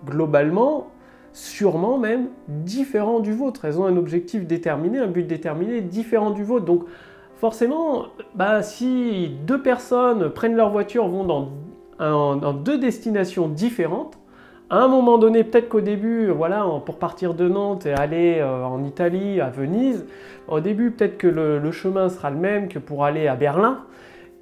globalement 0.05 0.91
sûrement 1.35 1.99
même 1.99 2.29
différent 2.49 3.21
du 3.21 3.33
vôtre. 3.33 3.67
Elles 3.67 3.79
ont 3.79 3.85
un 3.85 3.97
objectif 3.97 4.47
déterminé, 4.47 5.01
un 5.01 5.09
but 5.09 5.27
déterminé 5.27 5.83
différent 5.83 6.31
du 6.31 6.45
vôtre. 6.45 6.65
Donc 6.65 6.85
forcément, 7.37 8.07
bah, 8.35 8.63
si 8.63 9.33
deux 9.45 9.61
personnes 9.61 10.31
prennent 10.31 10.55
leur 10.55 10.71
voiture, 10.71 11.09
vont 11.09 11.25
dans, 11.99 12.53
deux 12.55 12.79
destinations 12.79 13.49
différentes, 13.49 14.17
à 14.71 14.79
un 14.79 14.89
moment 14.89 15.19
donné, 15.19 15.45
peut-être 15.45 15.69
qu'au 15.69 15.81
début, 15.81 16.29
voilà, 16.29 16.65
pour 16.87 16.99
partir 16.99 17.35
de 17.35 17.49
Nantes 17.49 17.85
et 17.85 17.93
aller 17.93 18.39
euh, 18.39 18.65
en 18.65 18.83
Italie, 18.83 19.41
à 19.41 19.51
Venise, 19.51 20.07
au 20.49 20.61
début, 20.61 20.91
peut-être 20.91 21.19
que 21.19 21.27
le, 21.27 21.71
chemin 21.71 22.09
sera 22.09 22.31
le 22.31 22.39
même 22.39 22.69
que 22.69 22.79
pour 22.79 23.05
aller 23.05 23.27
à 23.27 23.35
Berlin. 23.35 23.81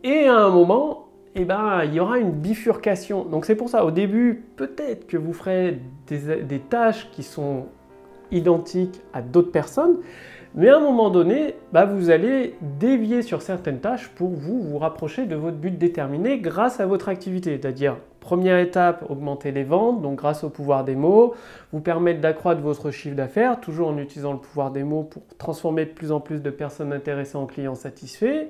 Et 0.04 0.28
à 0.28 0.36
un 0.36 0.50
moment, 0.50 1.08
eh 1.34 1.44
ben, 1.44 1.82
il 1.84 1.94
y 1.94 2.00
aura 2.00 2.18
une 2.18 2.32
bifurcation. 2.32 3.24
Donc 3.24 3.44
c'est 3.46 3.56
pour 3.56 3.68
ça, 3.68 3.84
au 3.84 3.90
début, 3.90 4.44
peut-être 4.56 5.06
que 5.06 5.16
vous 5.16 5.32
ferez 5.32 5.80
des, 6.06 6.58
tâches 6.58 7.10
qui 7.10 7.22
sont 7.22 7.66
identiques 8.30 9.00
à 9.14 9.22
d'autres 9.22 9.50
personnes, 9.50 9.96
mais 10.54 10.68
à 10.68 10.76
un 10.76 10.80
moment 10.80 11.08
donné, 11.08 11.54
bah, 11.72 11.86
vous 11.86 12.10
allez 12.10 12.54
dévier 12.60 13.22
sur 13.22 13.40
certaines 13.40 13.80
tâches 13.80 14.08
pour 14.08 14.28
vous 14.28 14.60
vous 14.60 14.78
rapprocher 14.78 15.24
de 15.24 15.34
votre 15.34 15.56
but 15.56 15.78
déterminé 15.78 16.38
grâce 16.38 16.80
à 16.80 16.86
votre 16.86 17.08
activité. 17.08 17.58
C'est-à-dire, 17.58 17.96
première 18.20 18.58
étape, 18.58 19.06
augmenter 19.08 19.50
les 19.50 19.64
ventes, 19.64 20.02
donc 20.02 20.18
grâce 20.18 20.44
au 20.44 20.50
pouvoir 20.50 20.84
des 20.84 20.96
mots, 20.96 21.34
vous 21.72 21.80
permettre 21.80 22.20
d'accroître 22.20 22.60
votre 22.60 22.90
chiffre 22.90 23.16
d'affaires, 23.16 23.60
toujours 23.60 23.88
en 23.88 23.96
utilisant 23.96 24.34
le 24.34 24.38
pouvoir 24.38 24.70
des 24.70 24.84
mots 24.84 25.04
pour 25.04 25.22
transformer 25.38 25.86
de 25.86 25.90
plus 25.90 26.12
en 26.12 26.20
plus 26.20 26.42
de 26.42 26.50
personnes 26.50 26.92
intéressées 26.92 27.38
en 27.38 27.46
clients 27.46 27.74
satisfaits. 27.74 28.48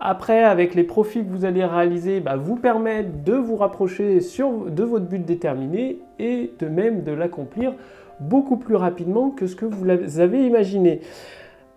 Après, 0.00 0.42
avec 0.42 0.74
les 0.74 0.84
profits 0.84 1.24
que 1.24 1.30
vous 1.30 1.44
allez 1.44 1.64
réaliser, 1.64 2.20
bah, 2.20 2.36
vous 2.36 2.56
permettre 2.56 3.10
de 3.24 3.34
vous 3.34 3.56
rapprocher 3.56 4.18
de 4.18 4.84
votre 4.84 5.06
but 5.06 5.24
déterminé 5.24 5.98
et 6.18 6.52
de 6.58 6.66
même 6.66 7.04
de 7.04 7.12
l'accomplir 7.12 7.74
beaucoup 8.20 8.56
plus 8.56 8.76
rapidement 8.76 9.30
que 9.30 9.46
ce 9.46 9.56
que 9.56 9.64
vous 9.64 10.20
avez 10.20 10.46
imaginé. 10.46 11.00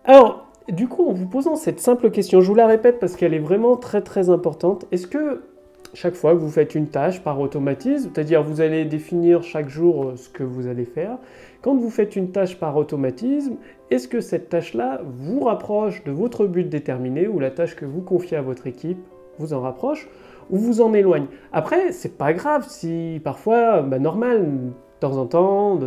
Alors, 0.05 0.47
du 0.67 0.87
coup, 0.87 1.07
en 1.07 1.13
vous 1.13 1.27
posant 1.27 1.55
cette 1.55 1.79
simple 1.79 2.11
question, 2.11 2.41
je 2.41 2.47
vous 2.47 2.55
la 2.55 2.67
répète 2.67 2.99
parce 2.99 3.15
qu'elle 3.15 3.33
est 3.33 3.39
vraiment 3.39 3.77
très 3.77 4.01
très 4.01 4.29
importante. 4.29 4.85
Est-ce 4.91 5.07
que 5.07 5.43
chaque 5.93 6.15
fois 6.15 6.33
que 6.33 6.39
vous 6.39 6.49
faites 6.49 6.75
une 6.75 6.87
tâche 6.87 7.21
par 7.21 7.39
automatisme, 7.39 8.11
c'est-à-dire 8.13 8.43
vous 8.43 8.61
allez 8.61 8.85
définir 8.85 9.43
chaque 9.43 9.69
jour 9.69 10.03
euh, 10.03 10.15
ce 10.15 10.29
que 10.29 10.43
vous 10.43 10.67
allez 10.67 10.85
faire, 10.85 11.17
quand 11.61 11.75
vous 11.75 11.89
faites 11.89 12.15
une 12.15 12.31
tâche 12.31 12.57
par 12.57 12.77
automatisme, 12.77 13.55
est-ce 13.89 14.07
que 14.07 14.21
cette 14.21 14.49
tâche-là 14.49 15.01
vous 15.05 15.41
rapproche 15.41 16.03
de 16.03 16.11
votre 16.11 16.45
but 16.45 16.69
déterminé 16.69 17.27
ou 17.27 17.39
la 17.39 17.51
tâche 17.51 17.75
que 17.75 17.85
vous 17.85 18.01
confiez 18.01 18.37
à 18.37 18.41
votre 18.41 18.67
équipe 18.67 18.99
vous 19.39 19.53
en 19.53 19.61
rapproche 19.61 20.07
ou 20.49 20.57
vous 20.57 20.81
en 20.81 20.93
éloigne? 20.93 21.25
Après, 21.51 21.91
c'est 21.91 22.17
pas 22.17 22.33
grave 22.33 22.65
si 22.67 23.21
parfois, 23.23 23.81
bah, 23.81 23.99
normal, 23.99 24.45
de 24.45 24.71
temps 24.99 25.17
en 25.17 25.25
temps, 25.25 25.79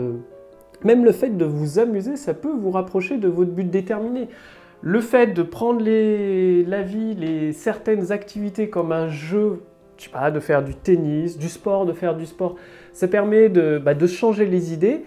même 0.84 1.04
le 1.04 1.12
fait 1.12 1.36
de 1.36 1.44
vous 1.44 1.78
amuser, 1.78 2.16
ça 2.16 2.34
peut 2.34 2.52
vous 2.52 2.70
rapprocher 2.70 3.18
de 3.18 3.28
votre 3.28 3.50
but 3.50 3.68
déterminé. 3.68 4.28
Le 4.82 5.00
fait 5.00 5.28
de 5.28 5.42
prendre 5.42 5.80
la 5.82 6.82
vie, 6.82 7.14
les, 7.14 7.52
certaines 7.52 8.12
activités 8.12 8.70
comme 8.70 8.92
un 8.92 9.08
jeu 9.08 9.62
pas, 10.08 10.30
de 10.30 10.40
faire 10.40 10.62
du 10.62 10.74
tennis, 10.74 11.38
du 11.38 11.48
sport, 11.48 11.86
de 11.86 11.92
faire 11.92 12.16
du 12.16 12.26
sport. 12.26 12.56
Ça 12.92 13.08
permet 13.08 13.48
de, 13.48 13.78
bah, 13.78 13.94
changer 14.06 14.46
les 14.46 14.72
idées 14.72 15.04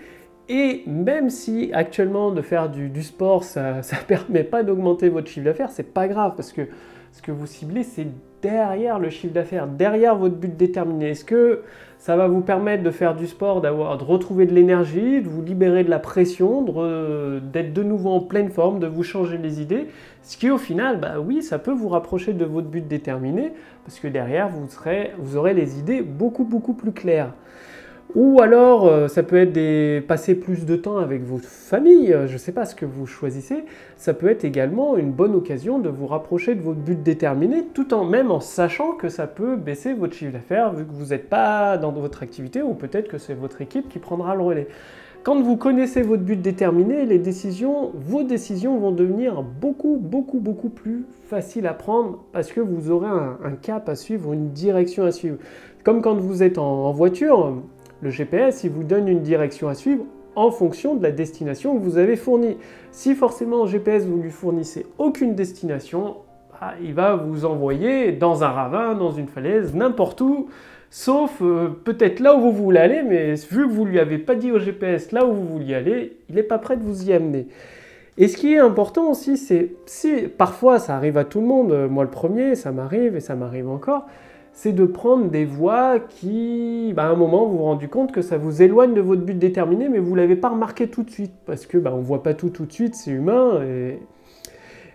Et 0.47 0.83
même 0.87 1.29
si 1.29 1.71
actuellement 1.73 2.31
de 2.31 2.41
faire 2.41 2.69
du, 2.69 3.03
sport, 3.03 3.43
ça 3.43 3.77
ne 3.77 4.07
permet 4.07 4.43
pas 4.43 4.63
d'augmenter 4.63 5.09
votre 5.09 5.27
chiffre 5.27 5.45
d'affaires, 5.45 5.71
c'est 5.71 5.93
pas 5.93 6.07
grave 6.07 6.33
parce 6.35 6.51
que 6.53 6.67
ce 7.11 7.21
que 7.21 7.31
vous 7.31 7.45
ciblez, 7.45 7.83
c'est 7.83 8.07
derrière 8.43 8.99
le 8.99 9.09
chiffre 9.09 9.33
d'affaires, 9.33 9.65
derrière 9.65 10.15
votre 10.15 10.35
but 10.35 10.55
déterminé. 10.55 11.11
Est-ce 11.11 11.25
que 11.25 11.61
ça 11.97 12.17
va 12.17 12.27
vous 12.27 12.41
permettre 12.41 12.83
de 12.83 12.91
faire 12.91 13.15
du 13.15 13.25
sport, 13.25 13.61
d'avoir, 13.61 13.97
de 13.97 14.03
retrouver 14.03 14.45
de 14.45 14.53
l'énergie, 14.53 15.21
de 15.21 15.29
vous 15.29 15.41
libérer 15.41 15.85
de 15.85 15.89
la 15.89 15.99
pression, 15.99 16.61
d'être 16.61 17.73
de, 17.73 17.83
nouveau 17.83 18.09
en 18.09 18.19
pleine 18.19 18.49
forme, 18.49 18.79
de 18.79 18.87
vous 18.87 19.03
changer 19.03 19.37
les 19.37 19.61
idées? 19.61 19.87
Ce 20.21 20.37
qui 20.37 20.51
au 20.51 20.57
final, 20.57 20.99
bah 20.99 21.15
oui, 21.25 21.41
ça 21.41 21.57
peut 21.57 21.71
vous 21.71 21.87
rapprocher 21.87 22.33
de 22.33 22.43
votre 22.43 22.67
but 22.67 22.85
déterminé 22.85 23.53
parce 23.85 23.99
que 23.99 24.09
derrière, 24.09 24.49
vous, 24.49 24.67
vous 25.17 25.37
aurez 25.37 25.53
les 25.53 25.79
idées 25.79 26.01
beaucoup 26.01 26.43
beaucoup 26.43 26.73
plus 26.73 26.91
claires. 26.91 27.31
Ou 28.15 28.41
alors, 28.41 28.85
euh, 28.85 29.07
ça 29.07 29.23
peut 29.23 29.37
être 29.37 29.51
des, 29.51 30.03
passer 30.07 30.35
plus 30.35 30.65
de 30.65 30.75
temps 30.75 30.97
avec 30.97 31.23
votre 31.23 31.47
famille, 31.47 32.13
euh, 32.13 32.27
je 32.27 32.33
ne 32.33 32.37
sais 32.37 32.51
pas 32.51 32.65
ce 32.65 32.75
que 32.75 32.85
vous 32.85 33.07
choisissez. 33.07 33.63
Ça 33.97 34.13
peut 34.13 34.27
être 34.27 34.45
également 34.45 34.97
une 34.97 35.11
bonne 35.11 35.33
occasion 35.33 35.79
de 35.79 35.89
vous 35.89 36.05
rapprocher 36.05 36.53
de 36.53 36.61
votre 36.61 36.79
but 36.79 37.01
déterminé, 37.01 37.65
tout 37.73 37.91
en 37.91 38.05
même 38.05 38.29
en 38.29 38.39
sachant 38.39 38.91
que 38.91 39.09
ça 39.09 39.25
peut 39.25 39.55
baisser 39.55 39.93
votre 39.93 40.13
chiffre 40.13 40.31
d'affaires 40.31 40.73
vu 40.73 40.85
que 40.85 40.91
vous 40.91 41.07
n'êtes 41.07 41.27
pas 41.27 41.79
dans 41.79 41.91
votre 41.91 42.21
activité 42.21 42.61
ou 42.61 42.75
peut-être 42.75 43.07
que 43.07 43.17
c'est 43.17 43.33
votre 43.33 43.61
équipe 43.61 43.89
qui 43.89 43.97
prendra 43.97 44.35
le 44.35 44.43
relais. 44.43 44.67
Quand 45.23 45.41
vous 45.41 45.57
connaissez 45.57 46.03
votre 46.03 46.21
but 46.21 46.39
déterminé, 46.39 47.07
les 47.07 47.17
décisions, 47.17 47.93
vos 47.95 48.21
décisions 48.21 48.77
vont 48.77 48.91
devenir 48.91 49.41
beaucoup, 49.41 49.97
beaucoup, 49.99 50.39
beaucoup 50.39 50.69
plus 50.69 51.05
faciles 51.29 51.65
à 51.65 51.73
prendre 51.73 52.19
parce 52.31 52.51
que 52.51 52.59
vous 52.59 52.91
aurez 52.91 53.07
un, 53.07 53.53
cap 53.59 53.89
à 53.89 53.95
suivre, 53.95 54.33
une 54.33 54.49
direction 54.49 55.03
à 55.03 55.11
suivre. 55.11 55.37
Comme 55.83 56.01
quand 56.01 56.15
vous 56.15 56.43
êtes 56.43 56.57
en 56.57 56.91
voiture, 56.91 57.55
le 58.03 58.09
GPS, 58.09 58.63
il 58.63 58.69
vous 58.69 58.83
donne 58.83 59.07
une 59.07 59.21
direction 59.21 59.69
à 59.69 59.75
suivre 59.75 60.03
en 60.35 60.51
fonction 60.51 60.95
de 60.95 61.03
la 61.03 61.11
destination 61.11 61.77
que 61.77 61.83
vous 61.83 61.97
avez 61.97 62.15
fournie. 62.15 62.57
Si 62.91 63.15
forcément 63.15 63.65
GPS 63.65 64.05
vous 64.05 64.17
lui 64.17 64.29
fournissez 64.29 64.85
aucune 64.97 65.35
destination, 65.35 66.17
bah, 66.51 66.73
il 66.83 66.93
va 66.93 67.15
vous 67.15 67.45
envoyer 67.45 68.11
dans 68.11 68.43
un 68.43 68.49
ravin, 68.49 68.95
dans 68.95 69.11
une 69.11 69.27
falaise, 69.27 69.73
n'importe 69.73 70.21
où, 70.21 70.49
sauf 70.89 71.41
euh, 71.41 71.69
peut-être 71.83 72.19
là 72.19 72.35
où 72.35 72.41
vous 72.41 72.51
voulez 72.51 72.79
aller, 72.79 73.03
mais 73.03 73.35
vu 73.35 73.67
que 73.67 73.71
vous 73.71 73.85
lui 73.85 73.99
avez 73.99 74.17
pas 74.17 74.35
dit 74.35 74.51
au 74.51 74.59
GPS 74.59 75.11
là 75.11 75.25
où 75.25 75.33
vous 75.33 75.47
vouliez 75.47 75.75
aller, 75.75 76.17
il 76.29 76.35
n'est 76.35 76.43
pas 76.43 76.57
prêt 76.57 76.75
de 76.75 76.83
vous 76.83 77.09
y 77.09 77.13
amener. 77.13 77.47
Et 78.17 78.27
ce 78.27 78.37
qui 78.37 78.53
est 78.53 78.59
important 78.59 79.09
aussi, 79.09 79.37
c'est 79.37 80.27
parfois 80.27 80.77
ça 80.77 80.95
arrive 80.95 81.17
à 81.17 81.23
tout 81.23 81.39
le 81.39 81.47
monde, 81.47 81.71
euh, 81.71 81.87
moi 81.87 82.03
le 82.03 82.11
premier, 82.11 82.55
ça 82.55 82.71
m'arrive 82.71 83.15
et 83.15 83.21
ça 83.21 83.35
m'arrive 83.35 83.69
encore, 83.69 84.07
c'est 84.55 84.71
de 84.71 84.85
prendre 84.85 85.29
des 85.29 85.45
voies 85.45 85.99
qui, 85.99 86.93
bah, 86.95 87.05
à 87.05 87.09
un 87.09 87.15
moment, 87.15 87.45
vous 87.47 87.57
vous 87.57 87.63
rendez 87.63 87.87
compte 87.87 88.11
que 88.11 88.21
ça 88.21 88.37
vous 88.37 88.61
éloigne 88.61 88.93
de 88.93 89.01
votre 89.01 89.23
but 89.23 89.37
déterminé, 89.37 89.89
mais 89.89 89.97
vous 89.97 90.11
ne 90.11 90.17
l'avez 90.21 90.35
pas 90.35 90.49
remarqué 90.49 90.87
tout 90.87 91.01
de 91.01 91.09
suite, 91.09 91.33
parce 91.47 91.65
que 91.65 91.79
bah, 91.79 91.91
on 91.93 91.97
ne 91.97 92.03
voit 92.03 92.21
pas 92.21 92.35
tout 92.35 92.49
tout 92.49 92.65
de 92.65 92.71
suite, 92.71 92.93
c'est 92.93 93.09
humain. 93.11 93.59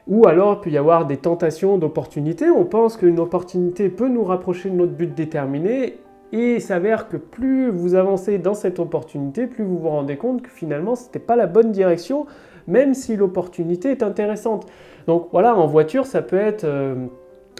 Ou 0.06 0.26
alors, 0.28 0.54
il 0.54 0.60
peut 0.60 0.70
y 0.70 0.78
avoir 0.78 1.06
des 1.06 1.16
tentations 1.16 1.76
d'opportunités. 1.76 2.48
On 2.48 2.64
pense 2.64 2.96
qu'une 2.96 3.18
opportunité 3.18 3.88
peut 3.88 4.08
nous 4.08 4.24
rapprocher 4.24 4.70
de 4.70 4.76
notre 4.76 4.92
but 4.92 5.12
déterminé, 5.12 5.98
et 6.30 6.60
s'avère 6.60 7.08
que 7.08 7.16
plus 7.16 7.68
vous 7.68 7.96
avancez 7.96 8.38
dans 8.38 8.54
cette 8.54 8.78
opportunité, 8.78 9.48
plus 9.48 9.64
vous 9.64 9.78
vous 9.78 9.88
rendez 9.88 10.16
compte 10.16 10.42
que 10.42 10.50
finalement, 10.50 10.94
ce 10.94 11.06
n'était 11.06 11.18
pas 11.18 11.34
la 11.34 11.46
bonne 11.46 11.72
direction, 11.72 12.26
même 12.68 12.94
si 12.94 13.16
l'opportunité 13.16 13.90
est 13.90 14.04
intéressante. 14.04 14.66
Donc 15.08 15.28
voilà, 15.32 15.56
en 15.56 15.66
voiture, 15.66 16.06
ça 16.06 16.22
peut 16.22 16.36
être... 16.36 16.64
Euh, 16.64 16.94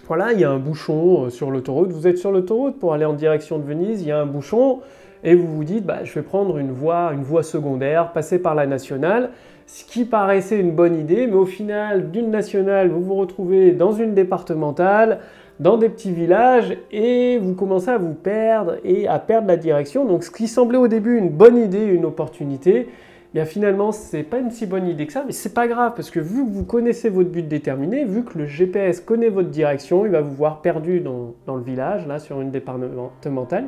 voilà, 0.09 0.33
il 0.33 0.41
y 0.41 0.45
a 0.45 0.51
un 0.51 0.59
bouchon 0.59 1.27
euh, 1.27 1.31
sur 1.31 1.51
l'autoroute, 1.51 1.93
vous 1.93 2.07
êtes 2.07 2.17
sur 2.17 2.33
l'autoroute 2.33 2.79
pour 2.79 2.95
aller 2.95 3.05
en 3.05 3.13
direction 3.13 3.59
de 3.59 3.65
Venise, 3.65 4.01
il 4.01 4.09
y 4.09 4.11
a 4.11 4.19
un 4.19 4.25
bouchon, 4.25 4.81
et 5.23 5.35
vous 5.35 5.47
vous 5.47 5.65
dites, 5.65 5.85
bah, 5.85 6.03
je 6.05 6.15
vais 6.15 6.23
prendre 6.23 6.57
une 6.57 6.73
voie, 6.73 7.11
une 7.13 7.23
voie 7.23 7.43
secondaire, 7.43 8.13
passer 8.13 8.39
par 8.39 8.55
la 8.55 8.67
nationale, 8.67 9.29
ce 9.67 9.85
qui 9.85 10.07
paraissait 10.07 10.59
une 10.59 10.71
bonne 10.71 10.99
idée, 10.99 11.27
mais 11.27 11.35
au 11.35 11.45
final, 11.45 12.11
d'une 12.11 12.31
nationale, 12.31 12.89
vous 12.89 13.03
vous 13.03 13.17
retrouvez 13.17 13.73
dans 13.73 13.93
une 13.93 14.15
départementale, 14.15 15.19
dans 15.61 15.77
des 15.77 15.91
petits 15.91 16.13
villages, 16.13 16.75
et 16.91 17.37
vous 17.37 17.53
commencez 17.53 17.91
à 17.91 17.99
vous 17.99 18.15
perdre 18.15 18.77
et 18.85 19.07
à 19.07 19.19
perdre 19.19 19.49
la 19.49 19.59
direction. 19.59 20.07
Donc 20.07 20.25
ce 20.25 20.31
qui 20.31 20.49
semblait 20.49 20.79
au 20.79 20.89
début 20.89 21.19
une 21.19 21.29
bonne 21.29 21.59
idée, 21.59 21.85
une 21.85 22.07
opportunité, 22.07 22.89
bien 23.35 23.45
finalement 23.45 23.93
c'est 23.93 24.23
pas 24.23 24.39
une 24.39 24.51
si 24.51 24.67
bonne 24.67 24.87
idée 24.87 25.07
que 25.07 25.13
ça, 25.13 25.25
mais 25.27 25.33
c'est 25.33 25.55
pas 25.55 25.69
grave 25.69 25.93
parce 25.95 26.11
que 26.11 26.21
vu 26.21 26.45
que 26.45 26.51
vous 26.51 26.65
connaissez 26.65 27.09
votre 27.09 27.31
but 27.31 27.47
déterminé, 27.47 28.05
vu 28.05 28.25
que 28.25 28.39
le 28.39 28.47
GPS 28.47 29.01
connaît 29.01 29.29
votre 29.29 29.51
direction, 29.51 30.07
il 30.07 30.13
va 30.13 30.21
vous 30.21 30.35
voir 30.35 30.63
perdu 30.63 31.01
dans, 31.01 31.35
le 31.47 31.63
village, 31.63 32.07
là 32.07 32.19
sur 32.19 32.41
une 32.41 32.51
départementale, 32.51 33.67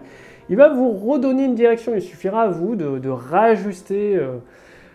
il 0.48 0.56
va 0.56 0.68
vous 0.68 0.90
redonner 0.90 1.44
une 1.44 1.54
direction. 1.54 1.94
Il 1.94 2.02
suffira 2.02 2.42
à 2.42 2.48
vous 2.48 2.74
de, 2.74 2.98
de 2.98 3.08
réajuster 3.08 4.16
euh, 4.16 4.38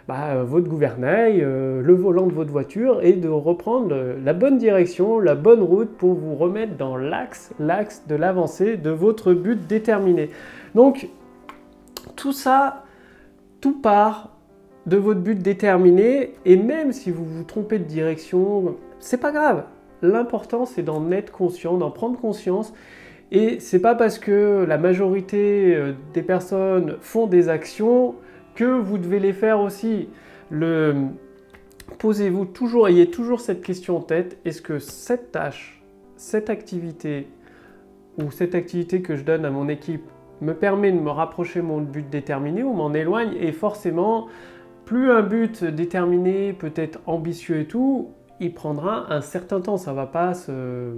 bah, 0.08 0.44
votre 0.44 0.68
gouvernail, 0.68 1.42
euh, 1.42 1.82
le 1.82 1.94
volant 1.94 2.28
de 2.28 2.34
votre 2.34 2.52
voiture 2.52 3.02
et 3.02 3.14
de 3.14 3.30
reprendre 3.30 3.96
la 4.24 4.34
bonne 4.34 4.58
direction, 4.58 5.20
la 5.20 5.34
bonne 5.34 5.62
route 5.62 5.96
pour 5.98 6.14
vous 6.14 6.36
remettre 6.36 6.76
dans 6.78 6.98
l'axe, 6.98 7.52
l'axe 7.58 8.04
de 8.08 8.16
l'avancée 8.16 8.78
de 8.78 8.90
votre 8.90 9.34
but 9.34 9.66
déterminé. 9.66 10.30
Donc 10.76 11.10
tout 12.16 12.34
ça, 12.34 12.84
tout 13.62 13.82
part 13.82 14.35
de 14.86 14.98
votre 14.98 15.20
but 15.20 15.40
déterminé 15.40 16.34
et 16.46 16.58
même 16.58 16.92
si 16.92 17.12
vous 17.12 17.26
vous 17.26 17.44
trompez 17.44 17.80
de 17.80 17.86
direction, 17.86 18.76
c'est 19.00 19.20
pas 19.20 19.32
grave. 19.32 19.64
L'important 20.02 20.66
c'est 20.66 20.84
d'en 20.84 21.12
être 21.12 21.32
conscient, 21.32 21.78
d'en 21.78 21.92
prendre 21.92 22.20
conscience 22.20 22.74
et 23.32 23.60
c'est 23.60 23.80
pas 23.80 23.96
parce 23.96 24.20
que 24.20 24.66
la 24.68 24.78
majorité 24.78 25.76
euh, 25.76 25.94
des 26.14 26.22
personnes 26.22 26.98
font 27.02 27.28
des 27.28 27.50
actions 27.50 28.16
que 28.54 28.66
vous 28.66 28.98
devez 28.98 29.20
les 29.20 29.34
faire 29.34 29.60
aussi. 29.60 30.08
Posez-vous 32.00 32.46
toujours, 32.46 32.88
ayez 32.88 33.10
toujours 33.10 33.40
cette 33.40 33.62
question 33.62 33.98
en 33.98 34.02
tête, 34.02 34.38
est-ce 34.46 34.62
que 34.62 34.80
cette 34.80 35.32
tâche, 35.32 35.82
cette 36.18 36.50
activité 36.50 37.28
ou 38.20 38.32
cette 38.32 38.56
activité 38.56 39.02
que 39.02 39.16
je 39.16 39.24
donne 39.24 39.46
à 39.46 39.50
mon 39.50 39.70
équipe 39.70 40.04
me 40.42 40.54
permet 40.54 40.92
de 40.92 41.00
me 41.00 41.10
rapprocher 41.10 41.60
de 41.60 41.66
mon 41.66 41.82
but 41.82 42.10
déterminé 42.10 42.64
ou 42.64 42.74
m'en 42.74 42.94
éloigne? 42.94 43.34
Et 43.40 43.52
forcément 43.52 44.28
plus 44.86 45.12
un 45.12 45.22
but 45.22 45.64
déterminé, 45.64 46.54
peut-être 46.54 47.00
ambitieux 47.06 47.60
et 47.60 47.66
tout, 47.66 48.12
il 48.40 48.54
prendra 48.54 49.12
un 49.14 49.22
certain 49.22 49.62
temps, 49.62 49.78
ça 49.78 49.94
va 49.94 50.06
pas 50.06 50.34
se... 50.34 50.94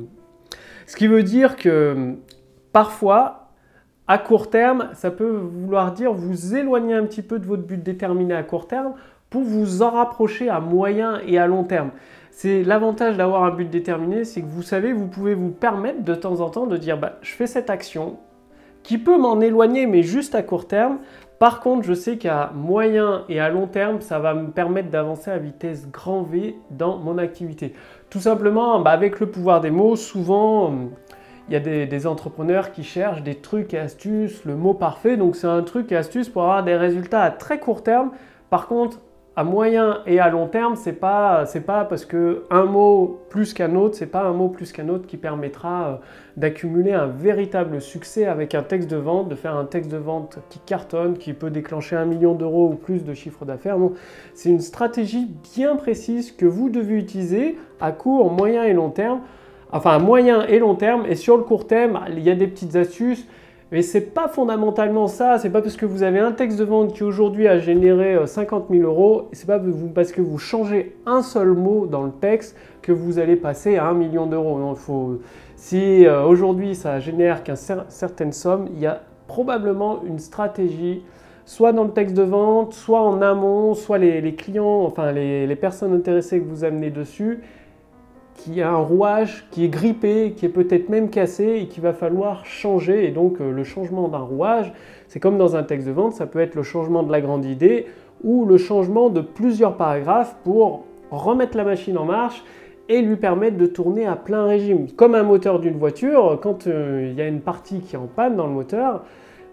Ce 0.85 0.95
qui 0.95 1.07
veut 1.07 1.23
dire 1.23 1.55
que 1.55 2.15
parfois, 2.71 3.49
à 4.07 4.17
court 4.17 4.49
terme, 4.49 4.89
ça 4.93 5.11
peut 5.11 5.29
vouloir 5.29 5.91
dire 5.93 6.13
vous 6.13 6.55
éloigner 6.55 6.93
un 6.93 7.05
petit 7.05 7.21
peu 7.21 7.39
de 7.39 7.45
votre 7.45 7.63
but 7.63 7.81
déterminé 7.81 8.33
à 8.33 8.43
court 8.43 8.67
terme 8.67 8.93
pour 9.29 9.41
vous 9.41 9.81
en 9.81 9.91
rapprocher 9.91 10.49
à 10.49 10.59
moyen 10.59 11.19
et 11.25 11.37
à 11.37 11.47
long 11.47 11.63
terme. 11.63 11.91
C'est 12.31 12.63
l'avantage 12.63 13.17
d'avoir 13.17 13.43
un 13.43 13.51
but 13.51 13.69
déterminé, 13.69 14.23
c'est 14.23 14.41
que 14.41 14.47
vous 14.47 14.61
savez, 14.61 14.93
vous 14.93 15.07
pouvez 15.07 15.33
vous 15.33 15.49
permettre 15.49 16.03
de 16.03 16.15
temps 16.15 16.39
en 16.39 16.49
temps 16.49 16.67
de 16.67 16.77
dire 16.77 16.97
bah, 16.97 17.17
je 17.21 17.33
fais 17.33 17.47
cette 17.47 17.69
action 17.69 18.17
qui 18.83 18.97
peut 18.97 19.17
m'en 19.17 19.41
éloigner, 19.41 19.85
mais 19.85 20.03
juste 20.03 20.35
à 20.35 20.43
court 20.43 20.67
terme, 20.67 20.99
par 21.39 21.59
contre, 21.59 21.85
je 21.85 21.93
sais 21.93 22.17
qu'à 22.17 22.51
moyen 22.55 23.23
et 23.29 23.39
à 23.39 23.49
long 23.49 23.67
terme, 23.67 24.01
ça 24.01 24.17
va 24.17 24.33
me 24.33 24.49
permettre 24.49 24.89
d'avancer 24.89 25.29
à 25.29 25.37
vitesse 25.37 25.87
grand 25.91 26.23
V 26.23 26.55
dans 26.71 26.97
mon 26.97 27.19
activité. 27.19 27.73
Tout 28.09 28.19
simplement, 28.19 28.79
bah, 28.79 28.91
avec 28.91 29.19
le 29.19 29.29
pouvoir 29.29 29.61
des 29.61 29.69
mots, 29.69 29.95
souvent, 29.95 30.73
il 31.47 31.53
y 31.53 31.55
a 31.55 31.59
des, 31.59 32.07
entrepreneurs 32.07 32.71
qui 32.71 32.83
cherchent 32.83 33.21
des 33.21 33.35
trucs 33.35 33.73
et 33.75 33.79
astuces, 33.79 34.43
le 34.45 34.55
mot 34.55 34.73
parfait. 34.73 35.15
Donc, 35.15 35.35
c'est 35.35 35.47
un 35.47 35.61
truc 35.61 35.91
et 35.91 35.95
astuce 35.95 36.27
pour 36.27 36.41
avoir 36.41 36.63
des 36.63 36.75
résultats 36.75 37.21
à 37.21 37.29
très 37.29 37.59
court 37.59 37.83
terme. 37.83 38.11
Par 38.49 38.67
contre, 38.67 38.99
à 39.37 39.43
moyen 39.43 39.99
et 40.07 40.19
à 40.19 40.29
long 40.29 40.47
terme, 40.47 40.75
c'est 40.75 40.93
pas 40.93 41.45
pas 41.67 41.85
parce 41.85 42.05
que 42.05 42.45
un 42.49 42.63
mot 42.63 43.19
plus 43.29 43.53
qu'un 43.53 43.75
autre, 43.75 43.95
c'est 43.95 44.07
pas 44.07 44.23
un 44.23 44.33
mot 44.33 44.49
plus 44.49 44.71
qu'un 44.71 44.89
autre 44.89 45.05
qui 45.05 45.15
permettra 45.15 45.87
euh, 45.87 45.95
d'accumuler 46.37 46.93
un 46.93 47.05
véritable 47.05 47.79
succès 47.79 48.25
avec 48.25 48.55
un 48.55 48.63
texte 48.63 48.89
de 48.89 48.97
vente, 48.97 49.29
de 49.29 49.35
faire 49.35 49.55
un 49.55 49.65
texte 49.65 49.91
de 49.91 49.97
vente 49.97 50.39
qui 50.49 50.57
cartonne, 50.65 51.19
qui 51.19 51.33
peut 51.33 51.51
déclencher 51.51 51.95
un 51.95 52.05
million 52.05 52.33
d'euros 52.33 52.69
ou 52.69 52.75
plus 52.75 53.05
de 53.05 53.13
chiffre 53.13 53.45
d'affaires. 53.45 53.77
c'est 54.33 54.49
une 54.49 54.59
stratégie 54.59 55.27
bien 55.55 55.75
précise 55.75 56.31
que 56.31 56.47
vous 56.47 56.71
devez 56.71 56.95
utiliser 56.95 57.59
à 57.79 57.91
court, 57.91 58.31
moyen 58.31 58.63
et 58.63 58.73
long 58.73 58.89
terme. 58.89 59.19
Enfin, 59.71 59.91
à 59.91 59.99
moyen 59.99 60.47
et 60.47 60.57
long 60.57 60.73
terme. 60.73 61.05
Et 61.07 61.13
sur 61.13 61.37
le 61.37 61.43
court 61.43 61.67
terme, 61.67 61.99
il 62.09 62.21
y 62.21 62.31
a 62.31 62.35
des 62.35 62.47
petites 62.47 62.75
astuces. 62.75 63.27
Mais 63.71 63.81
c'est 63.81 64.13
pas 64.13 64.29
fondamentalement 64.29 65.07
ça, 65.07 65.39
c'est 65.39 65.49
pas 65.49 65.61
parce 65.61 65.75
que 65.75 65.85
vous 65.85 66.01
avez 66.01 66.19
un 66.19 66.31
texte 66.31 66.57
de 66.57 66.63
vente 66.63 66.93
qui 66.93 67.03
aujourd'hui 67.03 67.49
a 67.49 67.59
généré 67.59 68.25
50 68.25 68.65
euh, 68.71 68.77
000 68.77 68.89
euros, 68.89 69.27
c'est 69.33 69.45
pas 69.45 69.59
parce 69.93 70.13
que 70.13 70.21
vous 70.21 70.37
changez 70.37 70.95
un 71.05 71.21
seul 71.21 71.49
mot 71.49 71.85
dans 71.85 72.03
le 72.03 72.11
texte 72.11 72.55
que 72.81 72.93
vous 72.93 73.19
allez 73.19 73.35
passer 73.35 73.75
à 73.75 73.87
1 73.87 73.93
million 73.93 74.25
d'euros. 74.25 74.77
Si 75.57 76.05
euh, 76.05 76.23
aujourd'hui 76.23 76.75
ça 76.75 77.01
génère 77.01 77.43
qu'une 77.43 77.57
certaine 77.89 78.31
somme, 78.31 78.69
il 78.73 78.79
y 78.79 78.85
a 78.85 79.01
probablement 79.27 80.01
une 80.05 80.19
stratégie, 80.19 81.03
soit 81.43 81.73
dans 81.73 81.83
le 81.83 81.91
texte 81.91 82.15
de 82.15 82.23
vente, 82.23 82.73
soit 82.73 83.01
en 83.01 83.21
amont, 83.21 83.73
soit 83.73 83.97
les, 83.97 84.33
clients, 84.35 84.83
enfin 84.85 85.11
les 85.11 85.55
personnes 85.57 85.93
intéressées 85.93 86.39
que 86.39 86.47
vous 86.47 86.63
amenez 86.63 86.89
dessus, 86.89 87.41
qui 88.37 88.61
a 88.61 88.71
un 88.71 88.77
rouage 88.77 89.45
qui 89.51 89.65
est 89.65 89.69
grippé, 89.69 90.33
qui 90.35 90.45
est 90.45 90.49
peut-être 90.49 90.89
même 90.89 91.09
cassé 91.09 91.59
et 91.61 91.67
qu'il 91.67 91.83
va 91.83 91.93
falloir 91.93 92.45
changer. 92.45 93.05
Et 93.05 93.11
donc 93.11 93.41
euh, 93.41 93.51
le 93.51 93.63
changement 93.63 94.07
d'un 94.07 94.19
rouage, 94.19 94.71
c'est 95.07 95.19
comme 95.19 95.37
dans 95.37 95.55
un 95.55 95.63
texte 95.63 95.87
de 95.87 95.91
vente, 95.91 96.13
ça 96.13 96.27
peut 96.27 96.39
être 96.39 96.55
le 96.55 96.63
changement 96.63 97.03
de 97.03 97.11
la 97.11 97.19
grande 97.19 97.45
idée 97.45 97.87
ou 98.23 98.45
le 98.45 98.57
changement 98.57 99.09
de 99.09 99.21
plusieurs 99.21 99.75
paragraphes 99.75 100.35
pour 100.43 100.85
remettre 101.11 101.57
la 101.57 101.63
machine 101.63 101.97
en 101.97 102.05
marche 102.05 102.43
et 102.89 103.01
lui 103.01 103.17
permettre 103.17 103.57
de 103.57 103.65
tourner 103.65 104.05
à 104.05 104.15
plein 104.15 104.45
régime. 104.45 104.87
Comme 104.95 105.15
un 105.15 105.23
moteur 105.23 105.59
d'une 105.59 105.77
voiture, 105.77 106.39
quand 106.41 106.67
euh, 106.67 107.09
il 107.09 107.17
y 107.17 107.21
a 107.21 107.27
une 107.27 107.41
partie 107.41 107.81
qui 107.81 107.95
est 107.95 107.99
en 107.99 108.07
panne 108.07 108.35
dans 108.35 108.47
le 108.47 108.53
moteur, 108.53 109.03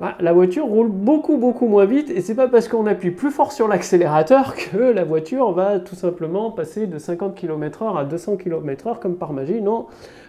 bah, 0.05 0.17
la 0.21 0.35
voiture 0.35 0.67
roule 0.67 0.91
beaucoup 0.91 1.39
beaucoup 1.39 1.67
moins 1.67 1.87
vite 1.87 2.11
et 2.11 2.21
c'est 2.21 2.35
pas 2.35 2.47
parce 2.47 2.69
qu'on 2.69 2.85
appuie 2.87 3.11
plus 3.11 3.31
fort 3.31 3.53
sur 3.53 3.69
l'accélérateur 3.69 4.55
que 4.71 4.77
la 4.77 5.03
voiture 5.03 5.53
va 5.53 5.81
tout 5.81 5.95
simplement 5.95 6.51
passer 6.51 6.87
de 6.87 6.99
50 6.99 7.35
km/h 7.35 7.99
à 7.99 8.05
200 8.05 8.37
km/h 8.37 8.99
comme 8.99 9.17
par 9.17 9.33
magie. 9.33 9.63
Non, 9.63 9.87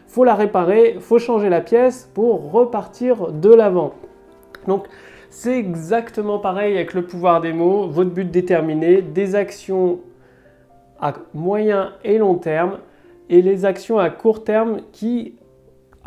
faut 0.08 0.24
la 0.24 0.34
réparer, 0.34 0.96
faut 1.02 1.20
changer 1.20 1.50
la 1.50 1.60
pièce 1.60 2.10
pour 2.14 2.54
repartir 2.54 3.34
de 3.34 3.54
l'avant. 3.54 3.92
Donc 4.66 4.86
c'est 5.30 5.60
exactement 5.60 6.40
pareil 6.40 6.76
avec 6.76 6.94
le 6.94 7.02
pouvoir 7.02 7.42
des 7.42 7.52
mots, 7.52 7.88
votre 7.88 8.12
but 8.12 8.32
déterminé, 8.32 9.02
des 9.02 9.36
actions 9.36 10.00
à 11.02 11.16
moyen 11.34 11.92
et 12.06 12.18
long 12.18 12.36
terme 12.36 12.78
et 13.30 13.42
les 13.42 13.66
actions 13.66 14.00
à 14.00 14.10
court 14.10 14.46
terme 14.46 14.78
qui, 14.94 15.36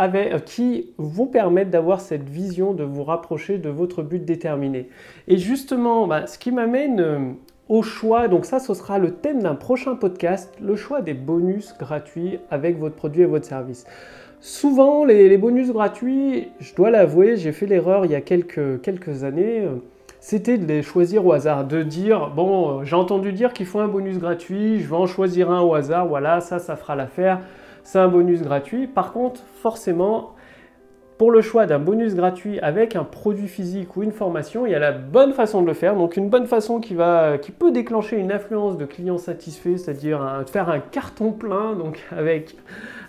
euh, 0.01 0.39
qui 0.39 0.91
vous 0.97 1.27
permettent 1.27 1.71
d'avoir 1.71 2.01
cette 2.01 2.29
vision 2.29 2.73
de 2.73 2.85
vous 2.85 3.03
rapprocher 3.03 3.59
de 3.59 3.69
votre 3.69 4.03
but 4.03 4.25
déterminé. 4.25 4.89
Et 5.27 5.39
justement, 5.39 6.07
bah, 6.07 6.27
ce 6.27 6.39
qui 6.39 6.53
m'amène 6.53 7.01
euh, 7.01 7.19
au 7.69 7.83
choix, 7.83 8.29
donc 8.29 8.45
ça 8.45 8.61
ce 8.61 8.75
sera 8.75 8.99
le 8.99 9.15
thème 9.15 9.43
d'un 9.43 9.57
prochain 9.57 9.97
podcast, 9.97 10.55
le 10.63 10.77
choix 10.77 11.03
des 11.03 11.15
bonus 11.15 11.75
gratuits 11.79 12.39
avec 12.51 12.79
votre 12.79 12.95
produit 12.95 13.23
et 13.23 13.27
votre 13.27 13.47
service. 13.47 13.87
Souvent, 14.41 15.05
les, 15.05 15.37
bonus 15.37 15.73
gratuits, 15.73 16.49
je 16.61 16.73
dois 16.77 16.91
l'avouer, 16.91 17.37
j'ai 17.37 17.51
fait 17.51 17.67
l'erreur 17.67 18.05
il 18.05 18.13
y 18.13 18.15
a 18.15 18.21
quelques, 18.21 19.25
années. 19.25 19.63
Euh, 19.63 19.75
c'était 20.21 20.59
de 20.59 20.67
les 20.67 20.83
choisir 20.83 21.27
au 21.27 21.33
hasard, 21.33 21.65
de 21.65 21.83
dire, 21.83 22.31
bon, 22.35 22.85
j'ai 22.85 22.97
entendu 22.97 23.33
dire 23.33 23.53
qu'il 23.53 23.67
faut 23.67 23.81
un 23.81 23.89
bonus 23.89 24.19
gratuit, 24.19 24.81
je 24.81 24.89
vais 24.89 24.97
en 24.97 25.07
choisir 25.07 25.51
un 25.51 25.61
au 25.63 25.75
hasard, 25.75 26.07
voilà, 26.07 26.41
ça, 26.41 26.59
ça 26.59 26.77
fera 26.77 26.97
l'affaire, 26.97 27.41
c'est 27.89 27.99
un 27.99 28.09
bonus 28.09 28.43
gratuit. 28.43 28.87
Par 28.87 29.15
contre, 29.15 29.41
forcément, 29.63 30.35
pour 31.17 31.31
le 31.31 31.41
choix 31.41 31.65
d'un 31.65 31.79
bonus 31.79 32.15
gratuit 32.15 32.61
avec 32.61 32.97
un 32.97 33.03
produit 33.03 33.49
physique 33.49 33.97
ou 33.97 34.03
une 34.03 34.13
formation, 34.13 34.67
il 34.67 34.73
y 34.73 34.75
a 34.75 34.79
la 34.79 34.93
bonne 34.93 35.33
façon 35.33 35.63
de 35.63 35.67
le 35.67 35.73
faire. 35.73 35.97
Donc 35.97 36.19
une 36.19 36.29
bonne 36.29 36.47
façon 36.47 36.81
qui, 36.81 36.93
va, 36.93 37.39
qui 37.39 37.51
peut 37.51 37.73
déclencher 37.73 38.19
une 38.19 38.31
influence 38.31 38.77
de 38.77 38.85
clients 38.85 39.17
satisfaits, 39.17 39.79
c'est-à-dire 39.79 40.45
faire 40.53 40.69
un 40.69 40.81
carton 40.81 41.33
plein 41.33 41.73
donc 41.77 41.99
avec, 42.11 42.57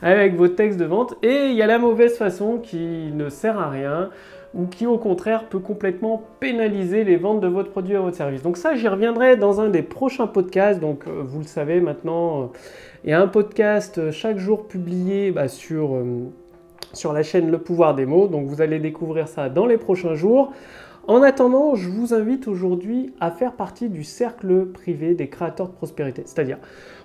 avec 0.01 0.35
vos 0.35 0.47
textes 0.47 0.79
de 0.79 0.85
vente. 0.85 1.13
Et 1.23 1.47
il 1.47 1.55
y 1.57 1.61
a 1.61 1.67
la 1.67 1.77
mauvaise 1.77 2.17
façon 2.17 2.57
qui 2.57 3.11
ne 3.13 3.27
sert 3.27 3.59
à 3.59 3.69
rien 3.69 4.09
ou 4.53 4.65
qui 4.65 4.87
au 4.87 4.97
contraire 4.97 5.45
peut 5.45 5.59
complètement 5.59 6.23
pénaliser 6.39 7.03
les 7.03 7.17
ventes 7.17 7.41
de 7.41 7.47
votre 7.47 7.69
produit 7.69 7.97
ou 7.97 8.03
votre 8.03 8.17
service. 8.17 8.41
Donc 8.41 8.57
ça, 8.57 8.75
j'y 8.75 8.87
reviendrai 8.87 9.35
dans 9.35 9.61
un 9.61 9.69
des 9.69 9.83
prochains 9.83 10.27
podcasts. 10.27 10.79
Donc 10.79 11.03
euh, 11.05 11.21
vous 11.23 11.39
le 11.39 11.45
savez 11.45 11.81
maintenant, 11.81 12.41
euh, 12.41 12.45
a 13.07 13.21
un 13.21 13.27
podcast 13.27 13.97
euh, 13.97 14.11
chaque 14.11 14.37
jour 14.37 14.67
publié 14.67 15.31
bah, 15.31 15.47
sur, 15.47 15.97
sur 16.93 17.13
la 17.13 17.23
chaîne 17.23 17.49
Le 17.49 17.57
pouvoir 17.57 17.95
des 17.95 18.05
mots. 18.05 18.27
Donc 18.27 18.47
vous 18.47 18.61
allez 18.61 18.79
découvrir 18.79 19.27
ça 19.27 19.49
dans 19.49 19.65
les 19.65 19.77
prochains 19.77 20.15
jours. 20.15 20.53
En 21.09 21.23
attendant, 21.23 21.73
je 21.73 21.89
vous 21.89 22.13
invite 22.13 22.47
aujourd'hui 22.47 23.13
à 23.19 23.31
faire 23.31 23.53
partie 23.53 23.89
du 23.89 24.03
cercle 24.03 24.67
privé 24.67 25.15
des 25.15 25.27
créateurs 25.27 25.69
de 25.69 25.73
prospérité. 25.73 26.21
C'est-à-dire, 26.25 26.59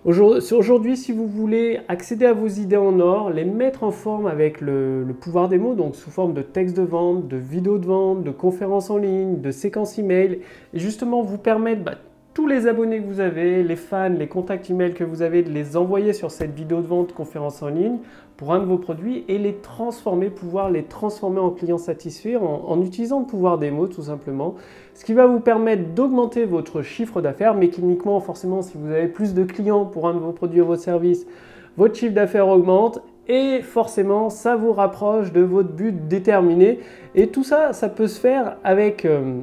aujourd'hui, 0.05 0.99
si 0.99 1.11
vous 1.11 1.27
voulez 1.27 1.81
accéder 1.89 2.27
à 2.27 2.35
vos 2.35 2.49
idées 2.49 2.77
en 2.77 3.01
or, 3.01 3.31
les 3.31 3.47
mettre 3.47 3.83
en 3.83 3.93
forme 3.93 4.27
avec 4.27 4.61
le, 4.61 5.07
pouvoir 5.19 5.49
des 5.49 5.57
mots, 5.57 5.73
donc 5.73 5.97
sous 5.97 6.11
forme 6.11 6.35
de 6.35 6.43
texte 6.43 6.77
de 6.77 6.83
vente, 6.83 7.29
de 7.29 7.39
vidéos 7.39 7.79
de 7.79 7.87
vente, 7.87 8.23
de 8.25 8.31
conférences 8.31 8.91
en 8.91 8.99
ligne, 8.99 9.41
de 9.41 9.51
séquences 9.51 9.99
email, 9.99 10.41
et 10.75 10.79
justement 10.79 11.23
vous 11.23 11.39
permettre 11.39 11.83
bah, 11.83 11.95
tous 12.35 12.49
les 12.49 12.67
abonnés 12.67 13.01
que 13.01 13.07
vous 13.07 13.21
avez, 13.21 13.63
les 13.63 13.77
fans, 13.77 14.09
les 14.09 14.27
contacts 14.27 14.69
email 14.69 14.93
que 14.93 15.05
vous 15.05 15.23
avez, 15.23 15.45
de 15.45 15.51
les 15.51 15.77
envoyer 15.77 16.13
sur 16.13 16.33
cette 16.33 16.53
vidéo 16.53 16.81
de 16.81 16.87
vente, 16.89 17.15
conférence 17.15 17.63
en 17.63 17.69
ligne 17.69 17.99
pour 18.37 18.53
un 18.53 18.59
de 18.59 18.65
vos 18.65 18.77
produits 18.77 19.25
et 19.29 19.39
les 19.39 19.55
transformer, 19.55 20.31
pouvoir 20.31 20.69
les 20.69 20.83
transformer 20.83 21.39
en 21.39 21.51
clients 21.51 21.79
satisfaits 21.79 22.37
en, 22.37 22.83
utilisant 22.83 23.21
le 23.21 23.27
pouvoir 23.27 23.59
des 23.59 23.71
mots 23.71 23.87
tout 23.87 24.03
simplement. 24.03 24.57
Ce 24.95 25.05
qui 25.05 25.15
va 25.15 25.27
vous 25.27 25.39
permettre 25.39 25.95
d'augmenter 25.95 26.45
votre 26.45 26.83
chiffre 26.83 27.21
d'affaires 27.21 27.55
mécaniquement, 27.55 28.19
forcément, 28.19 28.63
si 28.63 28.77
vous 28.77 28.91
avez 28.91 29.07
plus 29.07 29.33
de 29.33 29.45
clients 29.45 29.85
pour 29.85 30.09
un 30.09 30.15
de 30.15 30.19
vos 30.19 30.33
produits 30.33 30.61
ou 30.61 30.67
vos 30.67 30.77
services, 30.77 31.29
votre 31.77 31.95
chiffre 31.95 32.15
d'affaires 32.15 32.49
augmente 32.49 33.01
et 33.29 33.61
forcément 33.63 34.29
ça 34.29 34.57
vous 34.57 34.73
rapproche 34.73 35.33
de 35.33 35.41
votre 35.41 35.71
but 35.71 36.09
déterminé. 36.09 36.81
Et 37.15 37.29
tout 37.29 37.45
ça, 37.45 37.73
ça 37.73 37.89
peut 37.89 38.09
se 38.09 38.19
faire 38.19 38.57
avec... 38.65 39.05
Euh, 39.05 39.43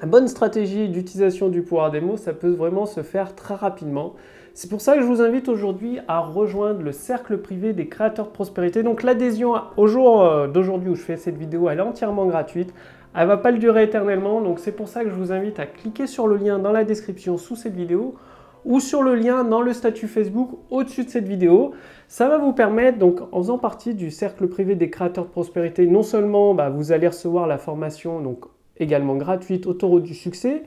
la 0.00 0.06
bonne 0.06 0.28
stratégie 0.28 0.88
d'utilisation 0.88 1.48
du 1.48 1.62
pouvoir 1.62 1.90
des 1.90 2.00
mots, 2.00 2.16
ça 2.16 2.34
peut 2.34 2.50
vraiment 2.50 2.86
se 2.86 3.02
faire 3.02 3.34
très 3.34 3.54
rapidement. 3.54 4.14
C'est 4.52 4.68
pour 4.68 4.80
ça 4.80 4.94
que 4.94 5.00
je 5.00 5.06
vous 5.06 5.22
invite 5.22 5.48
aujourd'hui 5.48 6.00
à 6.08 6.20
rejoindre 6.20 6.82
le 6.82 6.92
cercle 6.92 7.38
privé 7.38 7.72
des 7.72 7.88
créateurs 7.88 8.26
de 8.26 8.30
prospérité. 8.30 8.82
Donc 8.82 9.02
l'adhésion 9.02 9.54
au 9.76 9.86
jour 9.86 10.22
euh, 10.22 10.48
d'aujourd'hui 10.48 10.90
où 10.90 10.94
je 10.94 11.02
fais 11.02 11.16
cette 11.16 11.36
vidéo, 11.36 11.68
elle 11.68 11.78
est 11.78 11.82
entièrement 11.82 12.26
gratuite. 12.26 12.74
Elle 13.14 13.28
va 13.28 13.36
pas 13.38 13.50
le 13.50 13.58
durer 13.58 13.84
éternellement, 13.84 14.42
donc 14.42 14.58
c'est 14.58 14.72
pour 14.72 14.88
ça 14.88 15.02
que 15.02 15.08
je 15.08 15.14
vous 15.14 15.32
invite 15.32 15.58
à 15.58 15.66
cliquer 15.66 16.06
sur 16.06 16.26
le 16.26 16.36
lien 16.36 16.58
dans 16.58 16.72
la 16.72 16.84
description 16.84 17.38
sous 17.38 17.56
cette 17.56 17.74
vidéo 17.74 18.14
ou 18.66 18.80
sur 18.80 19.02
le 19.02 19.14
lien 19.14 19.44
dans 19.44 19.62
le 19.62 19.72
statut 19.72 20.08
Facebook 20.08 20.50
au-dessus 20.70 21.04
de 21.04 21.10
cette 21.10 21.28
vidéo. 21.28 21.72
Ça 22.08 22.28
va 22.28 22.36
vous 22.36 22.52
permettre, 22.52 22.98
donc 22.98 23.20
en 23.32 23.38
faisant 23.38 23.58
partie 23.58 23.94
du 23.94 24.10
cercle 24.10 24.48
privé 24.48 24.74
des 24.74 24.90
créateurs 24.90 25.24
de 25.24 25.30
prospérité, 25.30 25.86
non 25.86 26.02
seulement 26.02 26.54
bah, 26.54 26.68
vous 26.68 26.92
allez 26.92 27.08
recevoir 27.08 27.46
la 27.46 27.56
formation 27.56 28.20
donc 28.20 28.44
également 28.80 29.16
gratuite 29.16 29.66
Autoroute 29.66 30.02
du 30.02 30.14
succès, 30.14 30.62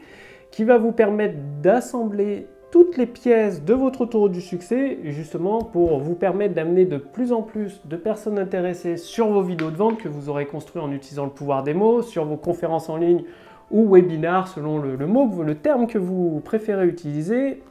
qui 0.51 0.63
va 0.63 0.77
vous 0.77 0.91
permettre 0.91 1.35
d'assembler 1.61 2.47
toutes 2.71 2.97
les 2.97 3.07
pièces 3.07 3.63
de 3.63 3.73
votre 3.73 4.01
autoroute 4.01 4.31
du 4.31 4.41
succès, 4.41 4.99
justement 5.05 5.63
pour 5.63 5.99
vous 5.99 6.13
permettre 6.13 6.53
d'amener 6.53 6.85
de 6.85 6.97
plus 6.97 7.31
en 7.31 7.41
plus 7.41 7.81
de 7.85 7.95
personnes 7.95 8.37
intéressées 8.37 8.97
sur 8.97 9.27
vos 9.27 9.41
vidéos 9.41 9.71
de 9.71 9.75
vente 9.75 9.97
que 9.97 10.07
vous 10.07 10.29
aurez 10.29 10.45
construites 10.45 10.83
en 10.83 10.91
utilisant 10.91 11.25
le 11.25 11.31
pouvoir 11.31 11.63
des 11.63 11.73
mots, 11.73 12.01
sur 12.01 12.25
vos 12.25 12.37
conférences 12.37 12.89
en 12.89 12.97
ligne 12.97 13.23
ou 13.71 13.87
webinars 13.87 14.47
selon 14.47 14.77
le, 14.77 14.95
le 14.95 15.07
mot, 15.07 15.43
le 15.43 15.55
terme 15.55 15.87
que 15.87 15.97
vous 15.97 16.41
préférez 16.43 16.87
utiliser, 16.87 17.61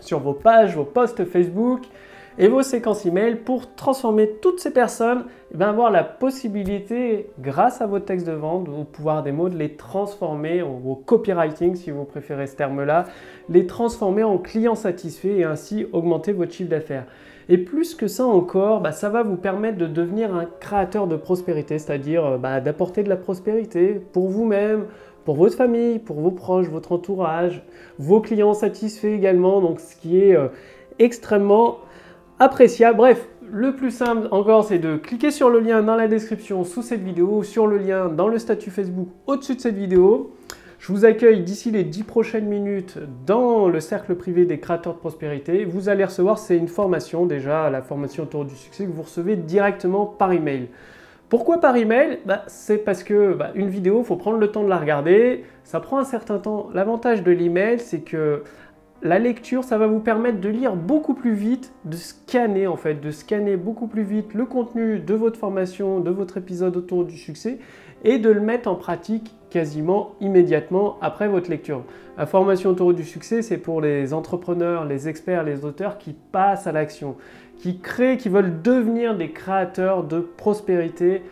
sur 0.00 0.20
vos 0.20 0.32
pages, 0.32 0.76
vos 0.76 0.84
posts 0.84 1.24
Facebook, 1.24 1.82
et 2.38 2.48
vos 2.48 2.62
séquences 2.62 3.06
email 3.06 3.36
pour 3.36 3.74
transformer 3.74 4.30
toutes 4.40 4.60
ces 4.60 4.72
personnes, 4.72 5.24
et 5.52 5.56
eh 5.58 5.62
avoir 5.64 5.90
la 5.90 6.04
possibilité, 6.04 7.30
grâce 7.40 7.80
à 7.80 7.86
vos 7.86 7.98
textes 7.98 8.26
de 8.26 8.32
vente, 8.32 8.68
au 8.68 8.84
pouvoir 8.84 9.22
des 9.22 9.32
mots, 9.32 9.48
de 9.48 9.56
les 9.56 9.74
transformer, 9.74 10.62
au 10.62 10.94
copywriting 10.94 11.74
si 11.74 11.90
vous 11.90 12.04
préférez 12.04 12.46
ce 12.46 12.56
terme-là, 12.56 13.06
les 13.48 13.66
transformer 13.66 14.22
en 14.22 14.38
clients 14.38 14.76
satisfaits 14.76 15.38
et 15.38 15.44
ainsi 15.44 15.86
augmenter 15.92 16.32
votre 16.32 16.52
chiffre 16.52 16.70
d'affaires. 16.70 17.06
Et 17.48 17.58
plus 17.58 17.96
que 17.96 18.06
ça 18.06 18.24
encore, 18.24 18.80
bah, 18.80 18.92
ça 18.92 19.08
va 19.08 19.24
vous 19.24 19.34
permettre 19.34 19.76
de 19.76 19.88
devenir 19.88 20.32
un 20.32 20.46
créateur 20.60 21.08
de 21.08 21.16
prospérité, 21.16 21.80
c'est-à-dire 21.80 22.24
euh, 22.24 22.38
bah, 22.38 22.60
d'apporter 22.60 23.02
de 23.02 23.08
la 23.08 23.16
prospérité 23.16 24.00
pour 24.12 24.28
vous-même, 24.28 24.84
pour 25.24 25.34
votre 25.34 25.56
famille, 25.56 25.98
pour 25.98 26.20
vos 26.20 26.30
proches, 26.30 26.68
votre 26.68 26.92
entourage, 26.92 27.64
vos 27.98 28.20
clients 28.20 28.54
satisfaits 28.54 29.08
également, 29.08 29.60
donc 29.60 29.80
ce 29.80 29.96
qui 29.96 30.20
est 30.20 30.36
euh, 30.36 30.46
extrêmement 31.00 31.78
appréciable. 32.40 32.96
Bref, 32.96 33.28
le 33.52 33.76
plus 33.76 33.92
simple 33.92 34.26
encore, 34.32 34.64
c'est 34.64 34.78
de 34.78 34.96
cliquer 34.96 35.30
sur 35.30 35.50
le 35.50 35.60
lien 35.60 35.82
dans 35.82 35.94
la 35.94 36.08
description 36.08 36.64
sous 36.64 36.82
cette 36.82 37.02
vidéo, 37.02 37.44
sur 37.44 37.68
le 37.68 37.78
lien 37.78 38.08
dans 38.08 38.26
le 38.26 38.38
statut 38.38 38.70
Facebook 38.70 39.08
au-dessus 39.26 39.54
de 39.54 39.60
cette 39.60 39.76
vidéo. 39.76 40.32
Je 40.78 40.92
vous 40.92 41.04
accueille 41.04 41.42
d'ici 41.42 41.70
les 41.70 41.84
10 41.84 42.04
prochaines 42.04 42.46
minutes 42.46 42.98
dans 43.26 43.68
le 43.68 43.80
cercle 43.80 44.14
privé 44.14 44.46
des 44.46 44.58
créateurs 44.58 44.94
de 44.94 44.98
prospérité. 44.98 45.66
Vous 45.66 45.90
allez 45.90 46.04
recevoir, 46.04 46.38
c'est 46.38 46.56
une 46.56 46.68
formation 46.68 47.26
déjà, 47.26 47.68
la 47.68 47.82
formation 47.82 48.22
autour 48.22 48.46
du 48.46 48.56
succès 48.56 48.86
que 48.86 48.90
vous 48.90 49.02
recevez 49.02 49.36
directement 49.36 50.06
par 50.06 50.32
email. 50.32 50.68
Pourquoi 51.28 51.60
par 51.60 51.76
email? 51.76 52.20
Bah, 52.24 52.44
C'est 52.46 52.78
parce 52.78 53.04
que 53.04 53.34
bah, 53.34 53.50
une 53.54 53.68
vidéo, 53.68 54.00
il 54.00 54.06
faut 54.06 54.16
prendre 54.16 54.38
le 54.38 54.50
temps 54.50 54.64
de 54.64 54.70
la 54.70 54.78
regarder. 54.78 55.44
Ça 55.64 55.80
prend 55.80 55.98
un 55.98 56.04
certain 56.04 56.38
temps. 56.38 56.70
L'avantage 56.72 57.22
de 57.22 57.30
l'email, 57.30 57.78
c'est 57.78 58.00
que 58.00 58.42
la 59.02 59.18
lecture, 59.18 59.64
ça 59.64 59.78
va 59.78 59.86
vous 59.86 60.00
permettre 60.00 60.40
de 60.40 60.48
lire 60.48 60.76
beaucoup 60.76 61.14
plus 61.14 61.32
vite, 61.32 61.72
de 61.86 61.96
scanner 61.96 62.66
en 62.66 62.76
fait, 62.76 63.00
de 63.00 63.10
scanner 63.10 63.56
beaucoup 63.56 63.86
plus 63.86 64.02
vite 64.02 64.34
le 64.34 64.44
contenu 64.44 64.98
de 64.98 65.14
votre 65.14 65.38
formation, 65.38 66.00
de 66.00 66.10
votre 66.10 66.36
épisode 66.36 66.76
autour 66.76 67.04
du 67.04 67.16
succès 67.16 67.58
et 68.04 68.18
de 68.18 68.30
le 68.30 68.40
mettre 68.40 68.68
en 68.68 68.74
pratique 68.74 69.34
quasiment 69.48 70.14
immédiatement 70.20 70.98
après 71.00 71.28
votre 71.28 71.50
lecture. 71.50 71.82
La 72.18 72.26
formation 72.26 72.70
autour 72.70 72.92
du 72.92 73.04
succès, 73.04 73.40
c'est 73.40 73.56
pour 73.56 73.80
les 73.80 74.12
entrepreneurs, 74.12 74.84
les 74.84 75.08
experts, 75.08 75.44
les 75.44 75.64
auteurs 75.64 75.96
qui 75.96 76.12
passent 76.12 76.66
à 76.66 76.72
l'action, 76.72 77.16
qui 77.56 77.80
créent, 77.80 78.18
qui 78.18 78.28
veulent 78.28 78.60
devenir 78.62 79.16
des 79.16 79.30
créateurs 79.30 80.04
de 80.04 80.20
prospérité 80.20 81.22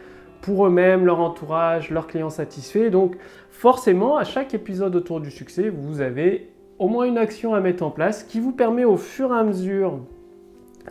pour 0.41 0.67
eux-mêmes, 0.67 1.05
leur 1.05 1.21
entourage, 1.21 1.91
leurs 1.91 2.07
clients 2.07 2.31
satisfaits. 2.31 2.89
Donc 2.91 3.17
forcément, 3.51 4.17
à 4.17 4.25
chaque 4.25 4.55
épisode 4.55 4.97
autour 4.97 5.21
du 5.21 5.31
succès, 5.31 5.69
vous 5.69 6.01
avez 6.01 6.49
au 6.79 6.89
moins 6.89 7.05
une 7.05 7.19
action 7.19 7.55
à 7.55 7.61
mettre 7.61 7.83
en 7.83 7.91
place 7.91 8.23
qui 8.23 8.41
vous 8.41 8.53
permet 8.53 8.85
au 8.85 8.97
fur 8.97 9.35
et 9.35 9.39
à 9.39 9.43
mesure 9.43 9.99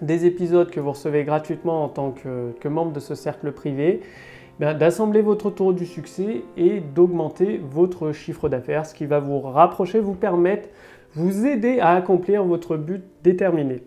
des 0.01 0.25
épisodes 0.25 0.69
que 0.69 0.79
vous 0.79 0.91
recevez 0.91 1.23
gratuitement 1.23 1.83
en 1.83 1.89
tant 1.89 2.11
que, 2.11 2.67
membre 2.67 2.91
de 2.91 2.99
ce 2.99 3.15
cercle 3.15 3.51
privé, 3.51 4.01
eh 4.59 4.73
d'assembler 4.73 5.21
votre 5.21 5.49
tour 5.49 5.73
du 5.73 5.85
succès 5.85 6.41
et 6.55 6.79
d'augmenter 6.79 7.61
votre 7.63 8.11
chiffre 8.11 8.49
d'affaires, 8.49 8.85
ce 8.85 8.93
qui 8.93 9.05
va 9.05 9.19
vous 9.19 9.39
rapprocher, 9.39 9.99
vous 9.99 10.13
permettre, 10.13 10.69
vous 11.13 11.45
aider 11.45 11.79
à 11.79 11.91
accomplir 11.91 12.43
votre 12.43 12.75
but 12.75 13.03
déterminé. 13.23 13.81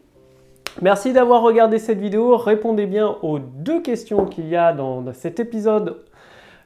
Merci 0.80 1.12
d'avoir 1.12 1.42
regardé 1.42 1.78
cette 1.78 1.98
vidéo. 1.98 2.36
Répondez 2.36 2.86
bien 2.86 3.16
aux 3.22 3.38
deux 3.38 3.82
questions 3.82 4.24
qu'il 4.24 4.48
y 4.48 4.56
a 4.56 4.72
dans, 4.72 5.04
cet 5.12 5.40
épisode 5.40 6.04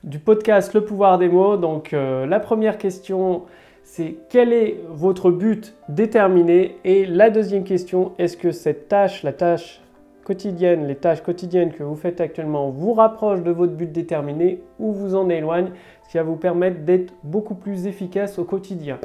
du 0.05 0.18
podcast 0.18 0.75
Le 0.75 0.85
pouvoir 0.85 1.18
des 1.18 1.29
mots. 1.29 1.57
Donc 1.57 1.92
euh, 1.94 2.27
la 2.27 2.38
première 2.38 2.77
question, 2.77 3.44
c'est 3.85 4.16
quel 4.31 4.53
est 4.53 4.81
votre 4.88 5.31
but 5.31 5.75
déterminé 5.88 6.77
Et 6.85 7.05
la 7.07 7.31
deuxième 7.31 7.64
question, 7.64 8.12
est-ce 8.18 8.37
que 8.37 8.51
cette 8.51 8.88
tâche, 8.88 9.23
la 9.23 9.33
tâche 9.33 9.83
quotidienne, 10.25 10.88
les 10.88 10.97
tâches 10.97 11.23
quotidiennes 11.23 11.70
que 11.70 11.83
vous 11.83 11.94
faites 11.94 12.20
actuellement 12.23 12.70
vous 12.70 12.94
rapprochent 12.94 13.42
de 13.42 13.51
votre 13.51 13.75
but 13.75 13.92
déterminé 13.92 14.62
ou 14.79 14.92
vous 14.92 15.14
en 15.14 15.29
éloignent, 15.29 15.70
ce 16.03 16.11
qui 16.11 16.16
va 16.16 16.23
vous 16.23 16.37
permettre 16.37 16.81
d'être 16.81 17.12
beaucoup 17.23 17.55
plus 17.55 17.87
efficace 17.87 18.38
au 18.38 18.44
quotidien. 18.44 18.99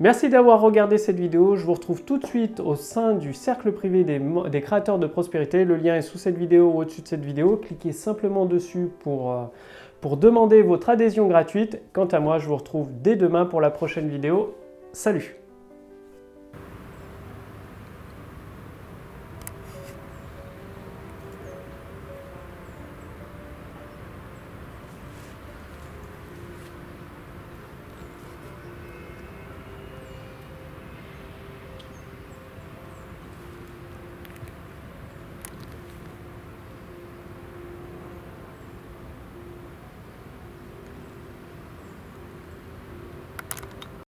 Merci 0.00 0.28
d'avoir 0.28 0.60
regardé 0.60 0.98
cette 0.98 1.18
vidéo. 1.18 1.56
Je 1.56 1.64
vous 1.64 1.72
retrouve 1.72 2.04
tout 2.04 2.18
de 2.18 2.26
suite 2.26 2.60
au 2.60 2.76
sein 2.76 3.14
du 3.14 3.32
cercle 3.32 3.72
privé 3.72 4.04
des, 4.04 4.60
créateurs 4.60 4.98
de 4.98 5.06
prospérité. 5.06 5.64
Le 5.64 5.76
lien 5.76 5.96
est 5.96 6.02
sous 6.02 6.18
cette 6.18 6.36
vidéo 6.36 6.72
ou 6.72 6.80
au-dessus 6.80 7.00
de 7.00 7.08
cette 7.08 7.24
vidéo. 7.24 7.56
Cliquez 7.56 7.92
simplement 7.92 8.44
dessus 8.44 8.90
pour... 9.00 9.32
Euh, 9.32 9.44
pour 10.00 10.16
demander 10.16 10.62
votre 10.62 10.90
adhésion 10.90 11.26
gratuite. 11.26 11.80
Quant 11.92 12.06
à 12.06 12.20
moi, 12.20 12.38
je 12.38 12.46
vous 12.46 12.56
retrouve 12.56 12.88
dès 13.02 13.16
demain 13.16 13.46
pour 13.46 13.60
la 13.60 13.70
prochaine 13.70 14.08
vidéo. 14.08 14.54
Salut 14.92 15.36